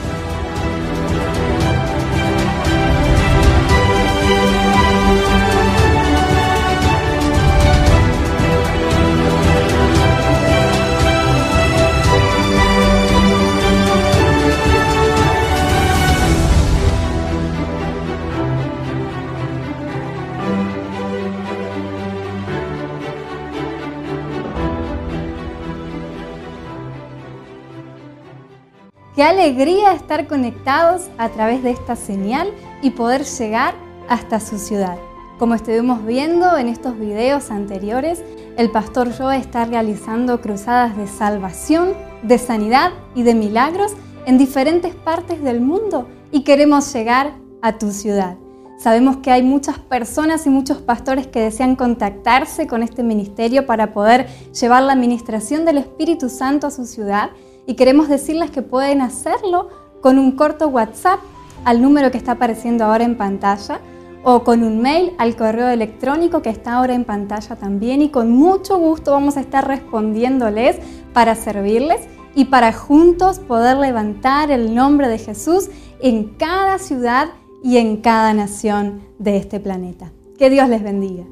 Qué 29.18 29.24
alegría 29.24 29.94
estar 29.94 30.28
conectados 30.28 31.08
a 31.18 31.28
través 31.30 31.64
de 31.64 31.72
esta 31.72 31.96
señal 31.96 32.52
y 32.82 32.90
poder 32.90 33.24
llegar 33.24 33.74
hasta 34.08 34.38
su 34.38 34.60
ciudad. 34.60 34.96
Como 35.40 35.56
estuvimos 35.56 36.06
viendo 36.06 36.56
en 36.56 36.68
estos 36.68 36.96
videos 36.96 37.50
anteriores, 37.50 38.22
el 38.56 38.70
pastor 38.70 39.10
Joe 39.12 39.36
está 39.36 39.64
realizando 39.64 40.40
cruzadas 40.40 40.96
de 40.96 41.08
salvación, 41.08 41.94
de 42.22 42.38
sanidad 42.38 42.92
y 43.16 43.24
de 43.24 43.34
milagros 43.34 43.90
en 44.24 44.38
diferentes 44.38 44.94
partes 44.94 45.42
del 45.42 45.60
mundo 45.60 46.06
y 46.30 46.44
queremos 46.44 46.94
llegar 46.94 47.32
a 47.60 47.76
tu 47.76 47.90
ciudad. 47.90 48.36
Sabemos 48.78 49.16
que 49.16 49.32
hay 49.32 49.42
muchas 49.42 49.80
personas 49.80 50.46
y 50.46 50.50
muchos 50.50 50.78
pastores 50.78 51.26
que 51.26 51.40
desean 51.40 51.74
contactarse 51.74 52.68
con 52.68 52.84
este 52.84 53.02
ministerio 53.02 53.66
para 53.66 53.92
poder 53.92 54.28
llevar 54.52 54.84
la 54.84 54.92
administración 54.92 55.64
del 55.64 55.78
Espíritu 55.78 56.28
Santo 56.28 56.68
a 56.68 56.70
su 56.70 56.86
ciudad 56.86 57.30
y 57.68 57.74
queremos 57.74 58.08
decirles 58.08 58.50
que 58.50 58.62
pueden 58.62 59.02
hacerlo 59.02 59.68
con 60.00 60.18
un 60.18 60.32
corto 60.32 60.68
WhatsApp 60.68 61.20
al 61.66 61.82
número 61.82 62.10
que 62.10 62.16
está 62.16 62.32
apareciendo 62.32 62.84
ahora 62.84 63.04
en 63.04 63.16
pantalla 63.16 63.80
o 64.24 64.42
con 64.42 64.62
un 64.62 64.80
mail 64.80 65.12
al 65.18 65.36
correo 65.36 65.68
electrónico 65.68 66.40
que 66.40 66.48
está 66.48 66.78
ahora 66.78 66.94
en 66.94 67.04
pantalla 67.04 67.56
también 67.56 68.00
y 68.00 68.08
con 68.08 68.30
mucho 68.30 68.78
gusto 68.78 69.12
vamos 69.12 69.36
a 69.36 69.40
estar 69.40 69.68
respondiéndoles 69.68 70.76
para 71.12 71.34
servirles 71.34 72.00
y 72.34 72.46
para 72.46 72.72
juntos 72.72 73.38
poder 73.38 73.76
levantar 73.76 74.50
el 74.50 74.74
nombre 74.74 75.06
de 75.06 75.18
Jesús 75.18 75.68
en 76.00 76.24
cada 76.38 76.78
ciudad 76.78 77.28
y 77.62 77.76
en 77.76 77.98
cada 77.98 78.32
nación 78.32 79.02
de 79.18 79.36
este 79.36 79.60
planeta. 79.60 80.10
Que 80.38 80.48
Dios 80.48 80.70
les 80.70 80.82
bendiga. 80.82 81.24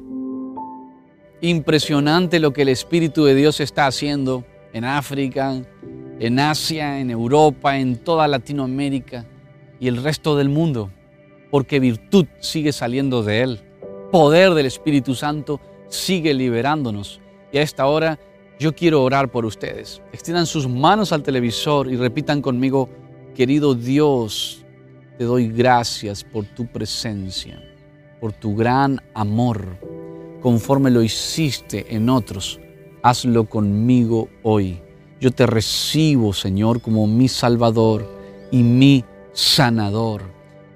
Impresionante 1.41 2.39
lo 2.39 2.53
que 2.53 2.61
el 2.61 2.69
Espíritu 2.69 3.25
de 3.25 3.33
Dios 3.33 3.59
está 3.59 3.87
haciendo 3.87 4.43
en 4.73 4.85
África, 4.85 5.63
en 6.19 6.39
Asia, 6.39 6.99
en 6.99 7.11
Europa, 7.11 7.77
en 7.77 7.97
toda 7.97 8.27
Latinoamérica 8.27 9.25
y 9.79 9.87
el 9.87 10.01
resto 10.01 10.35
del 10.35 10.49
mundo, 10.49 10.89
porque 11.51 11.79
virtud 11.79 12.25
sigue 12.39 12.71
saliendo 12.71 13.23
de 13.23 13.41
Él. 13.41 13.59
Poder 14.11 14.53
del 14.53 14.65
Espíritu 14.65 15.15
Santo 15.15 15.59
sigue 15.89 16.33
liberándonos. 16.33 17.21
Y 17.51 17.57
a 17.57 17.61
esta 17.61 17.85
hora 17.85 18.19
yo 18.59 18.73
quiero 18.73 19.03
orar 19.03 19.29
por 19.29 19.45
ustedes. 19.45 20.01
Extiendan 20.11 20.47
sus 20.47 20.67
manos 20.67 21.11
al 21.11 21.23
televisor 21.23 21.91
y 21.91 21.95
repitan 21.95 22.41
conmigo, 22.41 22.89
querido 23.35 23.75
Dios, 23.75 24.65
te 25.17 25.25
doy 25.25 25.47
gracias 25.47 26.23
por 26.23 26.45
tu 26.45 26.65
presencia, 26.65 27.61
por 28.19 28.33
tu 28.33 28.55
gran 28.55 29.01
amor. 29.13 29.77
Conforme 30.41 30.89
lo 30.89 31.03
hiciste 31.03 31.95
en 31.95 32.09
otros, 32.09 32.59
hazlo 33.03 33.45
conmigo 33.45 34.29
hoy. 34.43 34.81
Yo 35.19 35.31
te 35.31 35.47
recibo, 35.47 36.31
Señor, 36.33 36.81
como 36.81 37.07
mi 37.07 37.27
Salvador 37.27 38.07
y 38.51 38.61
mi 38.61 39.03
sanador. 39.33 40.21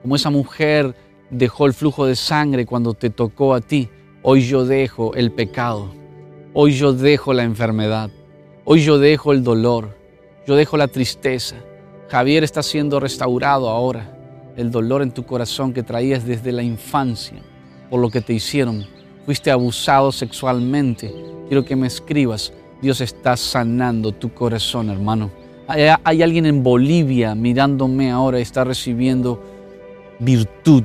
Como 0.01 0.15
esa 0.15 0.29
mujer 0.29 0.95
dejó 1.29 1.67
el 1.67 1.73
flujo 1.73 2.05
de 2.05 2.15
sangre 2.15 2.65
cuando 2.65 2.93
te 2.93 3.09
tocó 3.11 3.53
a 3.53 3.61
ti, 3.61 3.89
hoy 4.23 4.41
yo 4.41 4.65
dejo 4.65 5.13
el 5.13 5.31
pecado. 5.31 5.93
Hoy 6.53 6.73
yo 6.73 6.91
dejo 6.91 7.33
la 7.33 7.43
enfermedad. 7.43 8.09
Hoy 8.65 8.83
yo 8.83 8.97
dejo 8.97 9.31
el 9.31 9.43
dolor. 9.43 9.95
Yo 10.47 10.55
dejo 10.55 10.75
la 10.75 10.87
tristeza. 10.87 11.55
Javier 12.09 12.43
está 12.43 12.63
siendo 12.63 12.99
restaurado 12.99 13.69
ahora. 13.69 14.17
El 14.57 14.71
dolor 14.71 15.01
en 15.01 15.11
tu 15.11 15.23
corazón 15.23 15.71
que 15.71 15.83
traías 15.83 16.25
desde 16.25 16.51
la 16.51 16.63
infancia 16.63 17.41
por 17.91 17.99
lo 17.99 18.09
que 18.09 18.21
te 18.21 18.33
hicieron. 18.33 18.85
Fuiste 19.25 19.51
abusado 19.51 20.11
sexualmente. 20.11 21.13
Quiero 21.47 21.63
que 21.63 21.75
me 21.75 21.87
escribas 21.87 22.51
Dios 22.81 22.99
está 22.99 23.37
sanando 23.37 24.11
tu 24.11 24.33
corazón, 24.33 24.89
hermano. 24.89 25.29
Hay, 25.67 26.21
alguien 26.21 26.45
en 26.47 26.63
Bolivia 26.63 27.35
mirándome 27.35 28.11
ahora 28.11 28.39
y 28.39 28.41
está 28.41 28.63
recibiendo 28.63 29.41
virtud, 30.19 30.83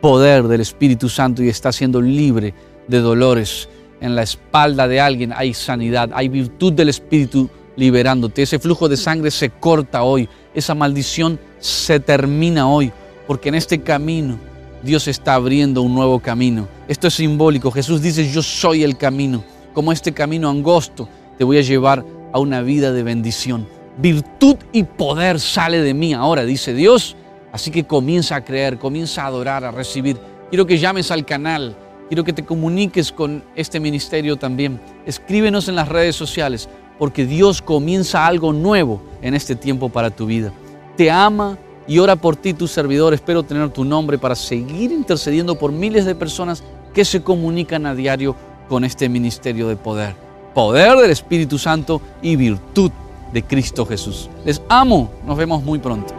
poder 0.00 0.46
del 0.46 0.60
Espíritu 0.60 1.08
Santo 1.08 1.42
y 1.42 1.48
está 1.48 1.72
siendo 1.72 2.00
libre 2.00 2.54
de 2.86 3.00
dolores. 3.00 3.68
En 4.00 4.14
la 4.14 4.22
espalda 4.22 4.86
de 4.86 5.00
alguien 5.00 5.32
hay 5.34 5.54
sanidad, 5.54 6.10
hay 6.12 6.28
virtud 6.28 6.74
del 6.74 6.90
Espíritu 6.90 7.48
liberándote. 7.76 8.42
Ese 8.42 8.58
flujo 8.58 8.88
de 8.88 8.96
sangre 8.96 9.30
se 9.30 9.50
corta 9.50 10.02
hoy, 10.04 10.28
esa 10.54 10.74
maldición 10.74 11.40
se 11.58 11.98
termina 11.98 12.68
hoy, 12.68 12.92
porque 13.26 13.48
en 13.48 13.56
este 13.56 13.80
camino 13.80 14.38
Dios 14.84 15.08
está 15.08 15.34
abriendo 15.34 15.82
un 15.82 15.94
nuevo 15.94 16.20
camino. 16.20 16.68
Esto 16.86 17.08
es 17.08 17.14
simbólico. 17.14 17.72
Jesús 17.72 18.02
dice, 18.02 18.30
yo 18.30 18.42
soy 18.42 18.84
el 18.84 18.96
camino, 18.96 19.42
como 19.74 19.90
este 19.90 20.12
camino 20.12 20.48
angosto 20.48 21.08
te 21.38 21.44
voy 21.44 21.56
a 21.56 21.62
llevar 21.62 22.04
a 22.32 22.40
una 22.40 22.60
vida 22.62 22.92
de 22.92 23.02
bendición. 23.04 23.66
Virtud 23.96 24.56
y 24.72 24.82
poder 24.82 25.40
sale 25.40 25.80
de 25.80 25.94
mí 25.94 26.12
ahora, 26.12 26.44
dice 26.44 26.74
Dios. 26.74 27.16
Así 27.52 27.70
que 27.70 27.84
comienza 27.84 28.36
a 28.36 28.44
creer, 28.44 28.78
comienza 28.78 29.22
a 29.22 29.26
adorar, 29.26 29.64
a 29.64 29.70
recibir. 29.70 30.18
Quiero 30.50 30.66
que 30.66 30.78
llames 30.78 31.10
al 31.10 31.24
canal, 31.24 31.76
quiero 32.08 32.24
que 32.24 32.32
te 32.32 32.44
comuniques 32.44 33.12
con 33.12 33.42
este 33.54 33.80
ministerio 33.80 34.36
también. 34.36 34.80
Escríbenos 35.06 35.68
en 35.68 35.76
las 35.76 35.88
redes 35.88 36.16
sociales, 36.16 36.68
porque 36.98 37.24
Dios 37.24 37.62
comienza 37.62 38.26
algo 38.26 38.52
nuevo 38.52 39.00
en 39.22 39.34
este 39.34 39.56
tiempo 39.56 39.88
para 39.88 40.10
tu 40.10 40.26
vida. 40.26 40.52
Te 40.96 41.10
ama 41.10 41.56
y 41.86 41.98
ora 41.98 42.16
por 42.16 42.36
ti, 42.36 42.52
tu 42.52 42.66
servidor. 42.66 43.14
Espero 43.14 43.44
tener 43.44 43.70
tu 43.70 43.84
nombre 43.84 44.18
para 44.18 44.34
seguir 44.34 44.90
intercediendo 44.92 45.56
por 45.56 45.72
miles 45.72 46.04
de 46.04 46.14
personas 46.14 46.62
que 46.92 47.04
se 47.04 47.22
comunican 47.22 47.86
a 47.86 47.94
diario 47.94 48.36
con 48.68 48.84
este 48.84 49.08
ministerio 49.08 49.68
de 49.68 49.76
poder 49.76 50.27
poder 50.58 50.96
del 50.96 51.12
Espíritu 51.12 51.56
Santo 51.56 52.02
y 52.20 52.34
virtud 52.34 52.90
de 53.32 53.44
Cristo 53.44 53.86
Jesús. 53.86 54.28
Les 54.44 54.60
amo, 54.68 55.08
nos 55.24 55.38
vemos 55.38 55.62
muy 55.62 55.78
pronto. 55.78 56.12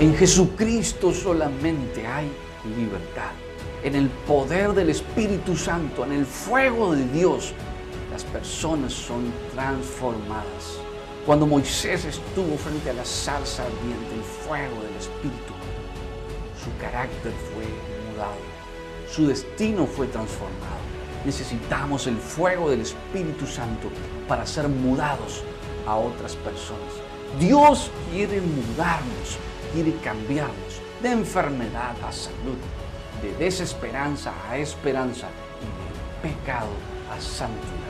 En 0.00 0.16
Jesucristo 0.16 1.14
solamente 1.14 2.04
hay 2.04 2.28
libertad. 2.76 3.30
En 3.84 3.94
el 3.94 4.08
poder 4.08 4.72
del 4.72 4.90
Espíritu 4.90 5.54
Santo, 5.54 6.04
en 6.04 6.10
el 6.10 6.26
fuego 6.26 6.92
de 6.92 7.06
Dios, 7.10 7.52
las 8.10 8.24
personas 8.24 8.92
son 8.92 9.32
transformadas. 9.54 10.80
Cuando 11.24 11.46
Moisés 11.46 12.04
estuvo 12.04 12.56
frente 12.56 12.90
a 12.90 12.94
la 12.94 13.04
zarza 13.04 13.62
ardiente, 13.62 14.12
el 14.12 14.24
fuego 14.24 14.82
del 14.82 14.96
Espíritu 14.96 15.55
su 16.66 16.76
carácter 16.80 17.32
fue 17.54 17.64
mudado, 18.10 18.42
su 19.08 19.28
destino 19.28 19.86
fue 19.86 20.08
transformado. 20.08 20.82
Necesitamos 21.24 22.08
el 22.08 22.16
fuego 22.16 22.70
del 22.70 22.80
Espíritu 22.80 23.46
Santo 23.46 23.88
para 24.26 24.44
ser 24.44 24.68
mudados 24.68 25.44
a 25.86 25.94
otras 25.94 26.34
personas. 26.34 26.92
Dios 27.38 27.90
quiere 28.10 28.40
mudarnos, 28.40 29.38
quiere 29.72 29.94
cambiarnos 30.02 30.80
de 31.02 31.12
enfermedad 31.12 31.94
a 32.02 32.10
salud, 32.10 32.58
de 33.22 33.32
desesperanza 33.44 34.32
a 34.50 34.58
esperanza 34.58 35.28
y 35.62 36.26
de 36.26 36.34
pecado 36.34 36.70
a 37.16 37.20
santidad. 37.20 37.85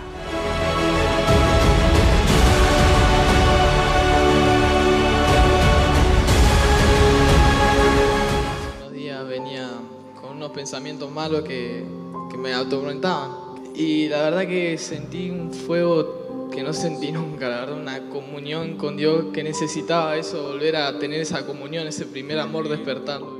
Pensamientos 10.57 11.13
malos 11.13 11.43
que, 11.43 11.85
que 12.31 12.39
me 12.39 12.55
atormentaban. 12.55 13.31
Y 13.75 14.09
la 14.09 14.23
verdad 14.23 14.49
que 14.49 14.79
sentí 14.79 15.29
un 15.31 15.53
fuego 15.53 16.49
que 16.51 16.63
no 16.63 16.73
sentí 16.73 17.13
nunca, 17.13 17.49
la 17.49 17.61
verdad, 17.61 17.79
una 17.79 18.09
comunión 18.09 18.79
con 18.79 18.97
Dios 18.97 19.27
que 19.35 19.45
necesitaba 19.45 20.17
eso, 20.17 20.43
volver 20.43 20.77
a 20.77 20.99
tener 20.99 21.21
esa 21.21 21.47
comunión, 21.47 21.87
ese 21.87 22.07
primer 22.07 22.41
amor 22.41 22.71
despertando. 22.71 23.39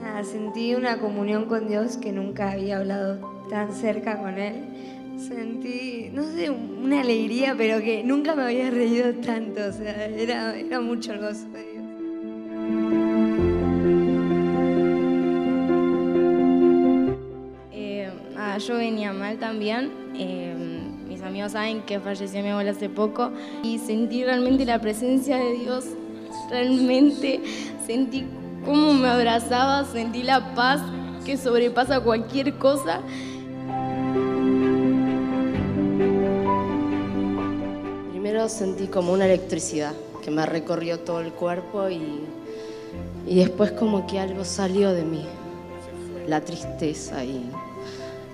Nada, 0.00 0.22
sentí 0.22 0.76
una 0.76 1.00
comunión 1.00 1.46
con 1.46 1.66
Dios 1.66 1.96
que 1.96 2.12
nunca 2.12 2.52
había 2.52 2.78
hablado 2.78 3.18
tan 3.50 3.74
cerca 3.74 4.20
con 4.20 4.38
Él 4.38 4.64
sentí, 5.18 6.10
no 6.12 6.22
sé, 6.22 6.48
una 6.50 7.00
alegría, 7.00 7.54
pero 7.56 7.80
que 7.80 8.04
nunca 8.04 8.34
me 8.34 8.42
había 8.42 8.70
reído 8.70 9.12
tanto. 9.14 9.66
O 9.66 9.72
sea, 9.72 10.06
era, 10.06 10.56
era 10.56 10.80
mucho 10.80 11.12
el 11.12 11.20
gozo 11.20 11.46
yo 18.68 18.76
venía 18.76 19.14
mal 19.14 19.38
también. 19.38 19.90
eh, 20.14 20.54
mis 21.08 21.22
amigos 21.22 21.52
saben 21.52 21.80
que 21.82 22.00
falleció 22.00 22.42
mi 22.42 22.50
abuela 22.50 22.72
hace 22.72 22.90
poco 22.90 23.30
y 23.62 23.78
sentí 23.78 24.22
realmente 24.24 24.66
la 24.66 24.78
presencia 24.78 25.38
de 25.38 25.54
Dios. 25.54 25.86
Realmente 26.50 27.40
sentí 27.86 28.26
cómo 28.66 28.92
me 28.92 29.08
abrazaba, 29.08 29.86
sentí 29.86 30.22
la 30.22 30.54
paz 30.54 30.82
que 31.24 31.38
sobrepasa 31.38 32.00
cualquier 32.00 32.58
cosa. 32.58 33.00
Primero 38.10 38.50
sentí 38.50 38.86
como 38.88 39.14
una 39.14 39.24
electricidad 39.24 39.94
que 40.22 40.30
me 40.30 40.44
recorrió 40.44 41.00
todo 41.00 41.20
el 41.20 41.32
cuerpo 41.32 41.88
y, 41.88 42.20
y 43.26 43.36
después 43.36 43.72
como 43.72 44.06
que 44.06 44.20
algo 44.20 44.44
salió 44.44 44.92
de 44.92 45.04
mí, 45.04 45.24
la 46.26 46.42
tristeza 46.42 47.24
y 47.24 47.50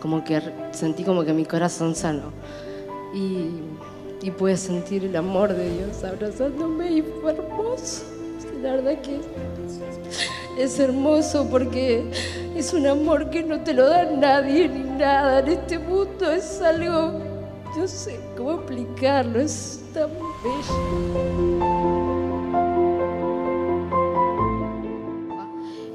como 0.05 0.23
que 0.23 0.39
sentí 0.73 1.03
como 1.03 1.25
que 1.25 1.33
mi 1.33 1.47
corazón 1.47 1.95
sanó 1.95 2.31
y, 3.15 3.53
y 4.21 4.31
pude 4.31 4.55
sentir 4.55 5.03
el 5.03 5.17
amor 5.17 5.55
de 5.55 5.71
Dios 5.71 6.05
abrazándome 6.05 6.91
y 6.91 7.01
fue 7.01 7.33
hermoso. 7.33 8.03
La 8.61 8.73
verdad 8.73 9.01
que 9.01 9.19
es 10.59 10.79
hermoso 10.79 11.49
porque 11.51 12.05
es 12.55 12.75
un 12.75 12.87
amor 12.87 13.31
que 13.31 13.43
no 13.45 13.61
te 13.61 13.73
lo 13.73 13.89
da 13.89 14.05
nadie 14.05 14.69
ni 14.69 14.83
nada 14.83 15.39
en 15.39 15.49
este 15.49 15.79
mundo, 15.79 16.31
es 16.31 16.61
algo, 16.61 17.21
yo 17.75 17.89
sé 17.89 18.21
cómo 18.37 18.57
explicarlo, 18.57 19.41
es 19.41 19.81
tan 19.95 20.11
bello. 20.43 21.55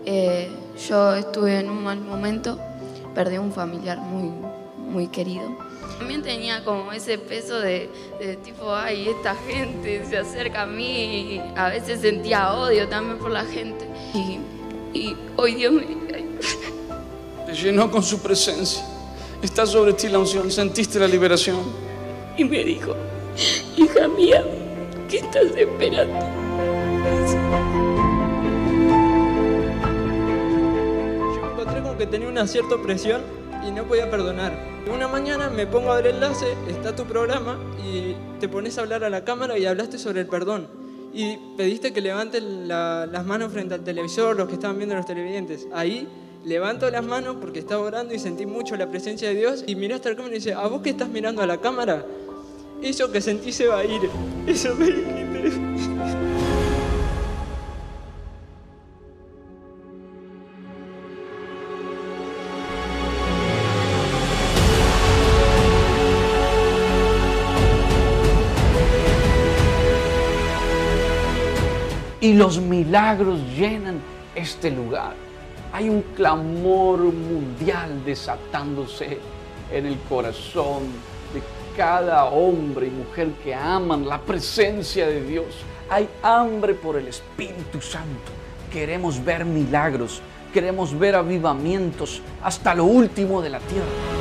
Eh, 0.07 0.49
yo 0.87 1.13
estuve 1.13 1.59
en 1.59 1.69
un 1.69 1.83
mal 1.83 2.01
momento, 2.01 2.57
perdí 3.13 3.35
a 3.35 3.41
un 3.41 3.51
familiar 3.51 3.97
muy, 3.99 4.31
muy 4.77 5.07
querido. 5.07 5.49
También 5.97 6.21
tenía 6.21 6.63
como 6.63 6.91
ese 6.91 7.17
peso 7.17 7.59
de, 7.59 7.89
de 8.19 8.37
tipo, 8.37 8.73
ay, 8.73 9.09
esta 9.09 9.35
gente 9.35 10.05
se 10.05 10.17
acerca 10.17 10.63
a 10.63 10.65
mí 10.65 11.35
y 11.35 11.41
a 11.55 11.69
veces 11.69 12.01
sentía 12.01 12.53
odio 12.53 12.87
también 12.87 13.17
por 13.17 13.31
la 13.31 13.43
gente. 13.43 13.85
Y, 14.13 14.39
y 14.97 15.17
hoy 15.35 15.55
Dios 15.55 15.73
me 15.73 15.85
Te 17.45 17.53
llenó 17.53 17.91
con 17.91 18.01
su 18.01 18.21
presencia. 18.21 18.83
Está 19.41 19.65
sobre 19.65 19.93
ti 19.93 20.07
la 20.07 20.19
unción. 20.19 20.49
Sentiste 20.51 20.99
la 20.99 21.07
liberación. 21.07 21.59
y 22.37 22.45
me 22.45 22.63
dijo, 22.63 22.95
hija 23.77 24.07
mía, 24.07 24.45
¿qué 25.09 25.17
estás 25.17 25.47
esperando? 25.57 26.38
Tenía 32.09 32.27
una 32.27 32.47
cierta 32.47 32.75
presión 32.81 33.21
y 33.67 33.71
no 33.71 33.83
podía 33.83 34.09
perdonar. 34.09 34.53
Una 34.93 35.07
mañana 35.07 35.49
me 35.49 35.67
pongo 35.67 35.91
a 35.91 35.97
ver 35.97 36.07
el 36.07 36.15
enlace, 36.15 36.47
está 36.69 36.95
tu 36.95 37.05
programa 37.05 37.59
y 37.83 38.15
te 38.39 38.47
pones 38.47 38.77
a 38.77 38.81
hablar 38.81 39.03
a 39.03 39.09
la 39.09 39.23
cámara 39.23 39.57
y 39.57 39.65
hablaste 39.65 39.97
sobre 39.97 40.21
el 40.21 40.27
perdón. 40.27 40.67
Y 41.13 41.37
pediste 41.57 41.91
que 41.91 42.01
levanten 42.01 42.67
la- 42.67 43.05
las 43.05 43.25
manos 43.25 43.51
frente 43.51 43.73
al 43.73 43.83
televisor, 43.83 44.35
los 44.37 44.47
que 44.47 44.53
estaban 44.55 44.77
viendo 44.77 44.95
los 44.95 45.05
televidentes. 45.05 45.67
Ahí 45.73 46.07
levanto 46.45 46.89
las 46.89 47.03
manos 47.05 47.37
porque 47.41 47.59
estaba 47.59 47.81
orando 47.81 48.13
y 48.13 48.19
sentí 48.19 48.45
mucho 48.45 48.75
la 48.77 48.87
presencia 48.89 49.27
de 49.29 49.35
Dios 49.35 49.63
y 49.67 49.75
miraste 49.75 50.09
al 50.09 50.15
cámara 50.15 50.33
y 50.35 50.37
dice, 50.39 50.53
¿a 50.53 50.67
vos 50.67 50.81
que 50.81 50.91
estás 50.91 51.09
mirando 51.09 51.41
a 51.41 51.45
la 51.47 51.57
cámara? 51.57 52.05
Eso 52.81 53.11
que 53.11 53.19
sentí 53.21 53.51
se 53.51 53.67
va 53.67 53.79
a 53.79 53.85
ir. 53.85 54.01
Eso 54.47 54.73
me 54.75 54.85
dijiste. 54.85 55.68
Y 72.29 72.33
los 72.33 72.61
milagros 72.61 73.39
llenan 73.57 73.99
este 74.35 74.69
lugar. 74.69 75.15
Hay 75.73 75.89
un 75.89 76.03
clamor 76.15 76.99
mundial 76.99 78.05
desatándose 78.05 79.17
en 79.71 79.87
el 79.87 79.97
corazón 80.07 80.83
de 81.33 81.41
cada 81.75 82.25
hombre 82.25 82.85
y 82.85 82.91
mujer 82.91 83.29
que 83.43 83.55
aman 83.55 84.07
la 84.07 84.21
presencia 84.21 85.07
de 85.07 85.23
Dios. 85.25 85.47
Hay 85.89 86.07
hambre 86.21 86.75
por 86.75 86.97
el 86.97 87.07
Espíritu 87.07 87.81
Santo. 87.81 88.31
Queremos 88.71 89.25
ver 89.25 89.43
milagros, 89.43 90.21
queremos 90.53 90.97
ver 90.99 91.15
avivamientos 91.15 92.21
hasta 92.43 92.75
lo 92.75 92.83
último 92.83 93.41
de 93.41 93.49
la 93.49 93.59
tierra. 93.59 94.18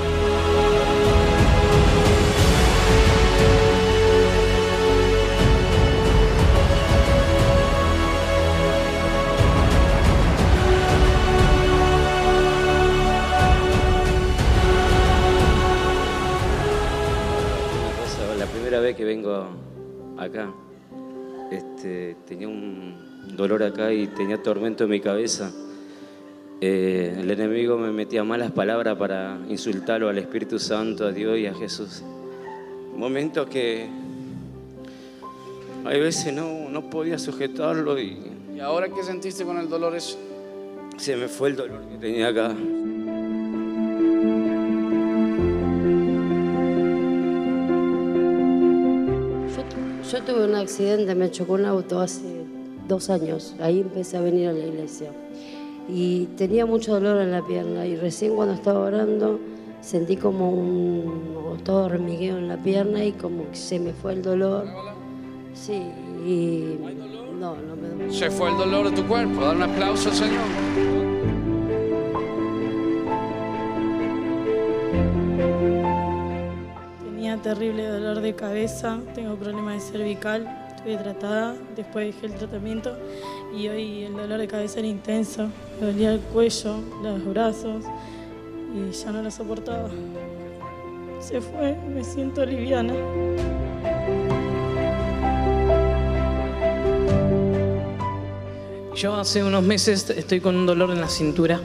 Vengo 19.09 19.47
acá, 20.19 20.53
este, 21.51 22.15
tenía 22.27 22.47
un 22.47 22.95
dolor 23.35 23.63
acá 23.63 23.91
y 23.91 24.07
tenía 24.09 24.43
tormento 24.43 24.85
en 24.85 24.91
mi 24.91 25.01
cabeza. 25.01 25.51
Eh, 26.61 27.17
el 27.19 27.31
enemigo 27.31 27.79
me 27.79 27.91
metía 27.91 28.23
malas 28.23 28.51
palabras 28.51 28.99
para 28.99 29.39
insultarlo 29.49 30.11
al 30.11 30.19
Espíritu 30.19 30.59
Santo, 30.59 31.07
a 31.07 31.13
Dios 31.13 31.39
y 31.39 31.47
a 31.47 31.55
Jesús. 31.55 32.03
Momentos 32.95 33.49
que 33.49 33.89
hay 35.87 36.01
veces 36.01 36.35
no, 36.35 36.69
no 36.69 36.91
podía 36.91 37.19
sujetarlo 37.19 37.99
y 37.99 38.19
¿Y 38.55 38.61
ahora 38.61 38.89
qué 38.89 39.03
sentiste 39.03 39.43
con 39.45 39.57
el 39.57 39.71
dolor 39.71 39.95
ese? 39.97 40.19
se 40.99 41.17
me 41.17 41.29
fue 41.29 41.49
el 41.49 41.57
dolor 41.57 41.81
que 41.89 41.97
tenía 41.97 42.29
acá. 42.29 42.55
Yo, 50.11 50.23
tuve 50.23 50.47
un 50.47 50.55
accidente, 50.55 51.15
me 51.15 51.31
chocó 51.31 51.53
un 51.53 51.67
auto 51.67 52.01
hace 52.01 52.23
dos 52.89 53.11
años. 53.11 53.55
Ahí 53.61 53.81
empecé 53.81 54.17
a 54.17 54.23
venir 54.23 54.49
a 54.49 54.53
la 54.53 54.65
iglesia. 54.65 55.11
Y 55.87 56.27
tenía 56.37 56.65
mucho 56.65 56.95
dolor 56.95 57.21
en 57.21 57.31
la 57.31 57.47
pierna. 57.47 57.85
Y 57.85 57.97
recién 57.97 58.35
cuando 58.35 58.55
estaba 58.55 58.81
orando 58.81 59.39
sentí 59.83 60.17
como 60.17 60.51
un 60.51 61.59
todo 61.63 61.85
hormigueo 61.85 62.39
en 62.39 62.49
la 62.49 62.57
pierna 62.57 63.05
y 63.05 63.13
como 63.13 63.51
que 63.51 63.57
se 63.57 63.79
me 63.79 63.93
fue 63.93 64.15
el 64.15 64.23
dolor. 64.23 64.67
Sí, 65.53 65.83
y 66.27 66.79
no, 67.39 67.57
no 67.57 67.77
me. 67.77 68.11
Se 68.11 68.31
fue 68.31 68.51
el 68.51 68.57
dolor 68.57 68.91
de 68.91 68.97
tu 68.97 69.07
cuerpo. 69.07 69.41
Dar 69.43 69.57
un 69.57 69.63
aplauso 69.63 70.11
Señor. 70.11 70.41
Terrible 77.55 77.87
dolor 77.89 78.21
de 78.21 78.35
cabeza, 78.35 78.99
tengo 79.15 79.35
problemas 79.37 79.73
de 79.77 79.81
cervical, 79.93 80.47
estuve 80.77 80.99
tratada, 80.99 81.55
después 81.75 82.15
dejé 82.15 82.27
el 82.27 82.35
tratamiento 82.35 82.95
y 83.57 83.69
hoy 83.69 84.03
el 84.05 84.13
dolor 84.13 84.39
de 84.39 84.47
cabeza 84.47 84.81
era 84.81 84.89
intenso, 84.89 85.49
me 85.81 85.87
dolía 85.87 86.13
el 86.13 86.21
cuello, 86.21 86.77
los 87.03 87.25
brazos 87.25 87.85
y 88.77 88.91
ya 88.93 89.13
no 89.13 89.23
lo 89.23 89.31
soportaba. 89.31 89.89
Se 91.21 91.41
fue, 91.41 91.75
me 91.95 92.05
siento 92.05 92.45
liviana. 92.45 92.93
Yo 98.95 99.15
hace 99.15 99.45
unos 99.45 99.63
meses 99.63 100.11
estoy 100.11 100.41
con 100.41 100.57
un 100.57 100.67
dolor 100.67 100.91
en 100.91 101.01
la 101.01 101.09
cintura, 101.09 101.61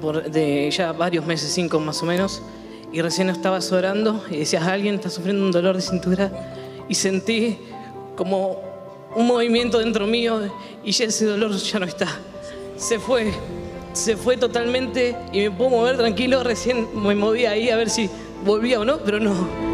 por- 0.00 0.30
de 0.30 0.70
ya 0.70 0.92
varios 0.92 1.24
meses, 1.26 1.50
cinco 1.52 1.80
más 1.80 2.02
o 2.02 2.06
menos, 2.06 2.42
y 2.94 3.02
recién 3.02 3.28
estabas 3.28 3.72
orando 3.72 4.22
y 4.30 4.36
decías, 4.36 4.62
alguien 4.68 4.94
está 4.94 5.10
sufriendo 5.10 5.44
un 5.44 5.50
dolor 5.50 5.74
de 5.74 5.82
cintura, 5.82 6.30
y 6.88 6.94
sentí 6.94 7.58
como 8.14 8.60
un 9.16 9.26
movimiento 9.26 9.80
dentro 9.80 10.06
mío 10.06 10.40
y 10.84 10.92
ya 10.92 11.06
ese 11.06 11.24
dolor 11.24 11.50
ya 11.56 11.80
no 11.80 11.86
está. 11.86 12.06
Se 12.76 13.00
fue, 13.00 13.32
se 13.94 14.16
fue 14.16 14.36
totalmente 14.36 15.16
y 15.32 15.40
me 15.40 15.50
puedo 15.50 15.70
mover 15.70 15.96
tranquilo, 15.96 16.44
recién 16.44 16.86
me 16.94 17.16
moví 17.16 17.46
ahí 17.46 17.68
a 17.68 17.76
ver 17.76 17.90
si 17.90 18.08
volvía 18.44 18.78
o 18.78 18.84
no, 18.84 18.98
pero 18.98 19.18
no. 19.18 19.34
no 19.34 19.73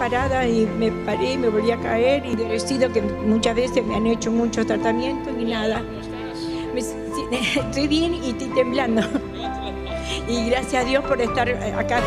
parada 0.00 0.48
y 0.48 0.64
me 0.64 0.90
paré 0.90 1.34
y 1.34 1.36
me 1.36 1.50
volví 1.50 1.70
a 1.70 1.76
caer 1.76 2.24
y 2.24 2.42
he 2.50 2.58
sido 2.58 2.90
que 2.90 3.02
muchas 3.02 3.54
veces 3.54 3.84
me 3.84 3.96
han 3.96 4.06
hecho 4.06 4.32
muchos 4.32 4.66
tratamientos 4.66 5.30
y 5.38 5.44
nada. 5.44 5.82
Estoy 7.30 7.86
bien 7.86 8.14
y 8.14 8.30
estoy 8.30 8.48
temblando. 8.48 9.02
Y 10.26 10.48
gracias 10.48 10.84
a 10.84 10.88
Dios 10.88 11.04
por 11.04 11.20
estar 11.20 11.46
eh, 11.50 11.74
acá. 11.74 11.98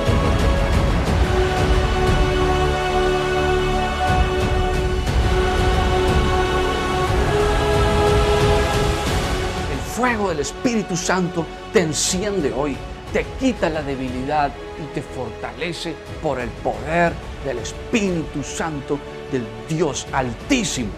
El 9.72 9.80
fuego 9.96 10.30
del 10.30 10.40
Espíritu 10.40 10.98
Santo 10.98 11.46
te 11.72 11.82
enciende 11.82 12.52
hoy, 12.54 12.76
te 13.14 13.26
quita 13.40 13.70
la 13.70 13.84
debilidad 13.84 14.52
y 14.82 14.94
te 14.94 15.04
fortalece 15.04 15.94
por 16.22 16.40
el 16.40 16.50
poder 16.50 17.14
del 17.46 17.60
Espíritu 17.60 18.44
Santo 18.44 19.00
del 19.32 19.46
Dios 19.70 20.08
Altísimo. 20.12 20.90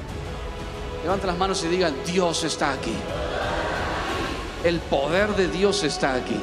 Levanta 1.03 1.27
las 1.27 1.37
manos 1.37 1.63
y 1.65 1.67
diga, 1.67 1.91
Dios 2.05 2.45
está 2.45 2.71
aquí. 2.71 2.93
El 4.63 4.79
poder 4.79 5.35
de 5.35 5.49
Dios 5.49 5.83
está 5.83 6.15
aquí. 6.15 6.39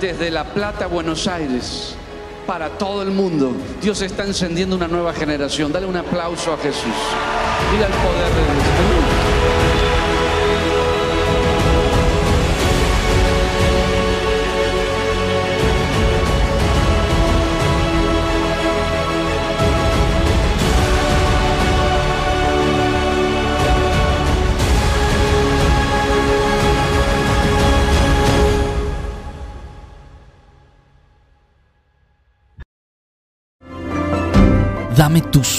Desde 0.00 0.30
La 0.30 0.44
Plata, 0.44 0.86
Buenos 0.86 1.26
Aires, 1.26 1.96
para 2.46 2.70
todo 2.70 3.02
el 3.02 3.10
mundo, 3.10 3.52
Dios 3.82 4.00
está 4.00 4.24
encendiendo 4.24 4.76
una 4.76 4.88
nueva 4.88 5.12
generación. 5.12 5.72
Dale 5.72 5.86
un 5.86 5.96
aplauso 5.96 6.54
a 6.54 6.58
Jesús. 6.58 6.94
Diga 7.72 7.86
el 7.86 7.92
poder 7.92 8.32
de 8.32 8.54
Dios. 8.54 8.61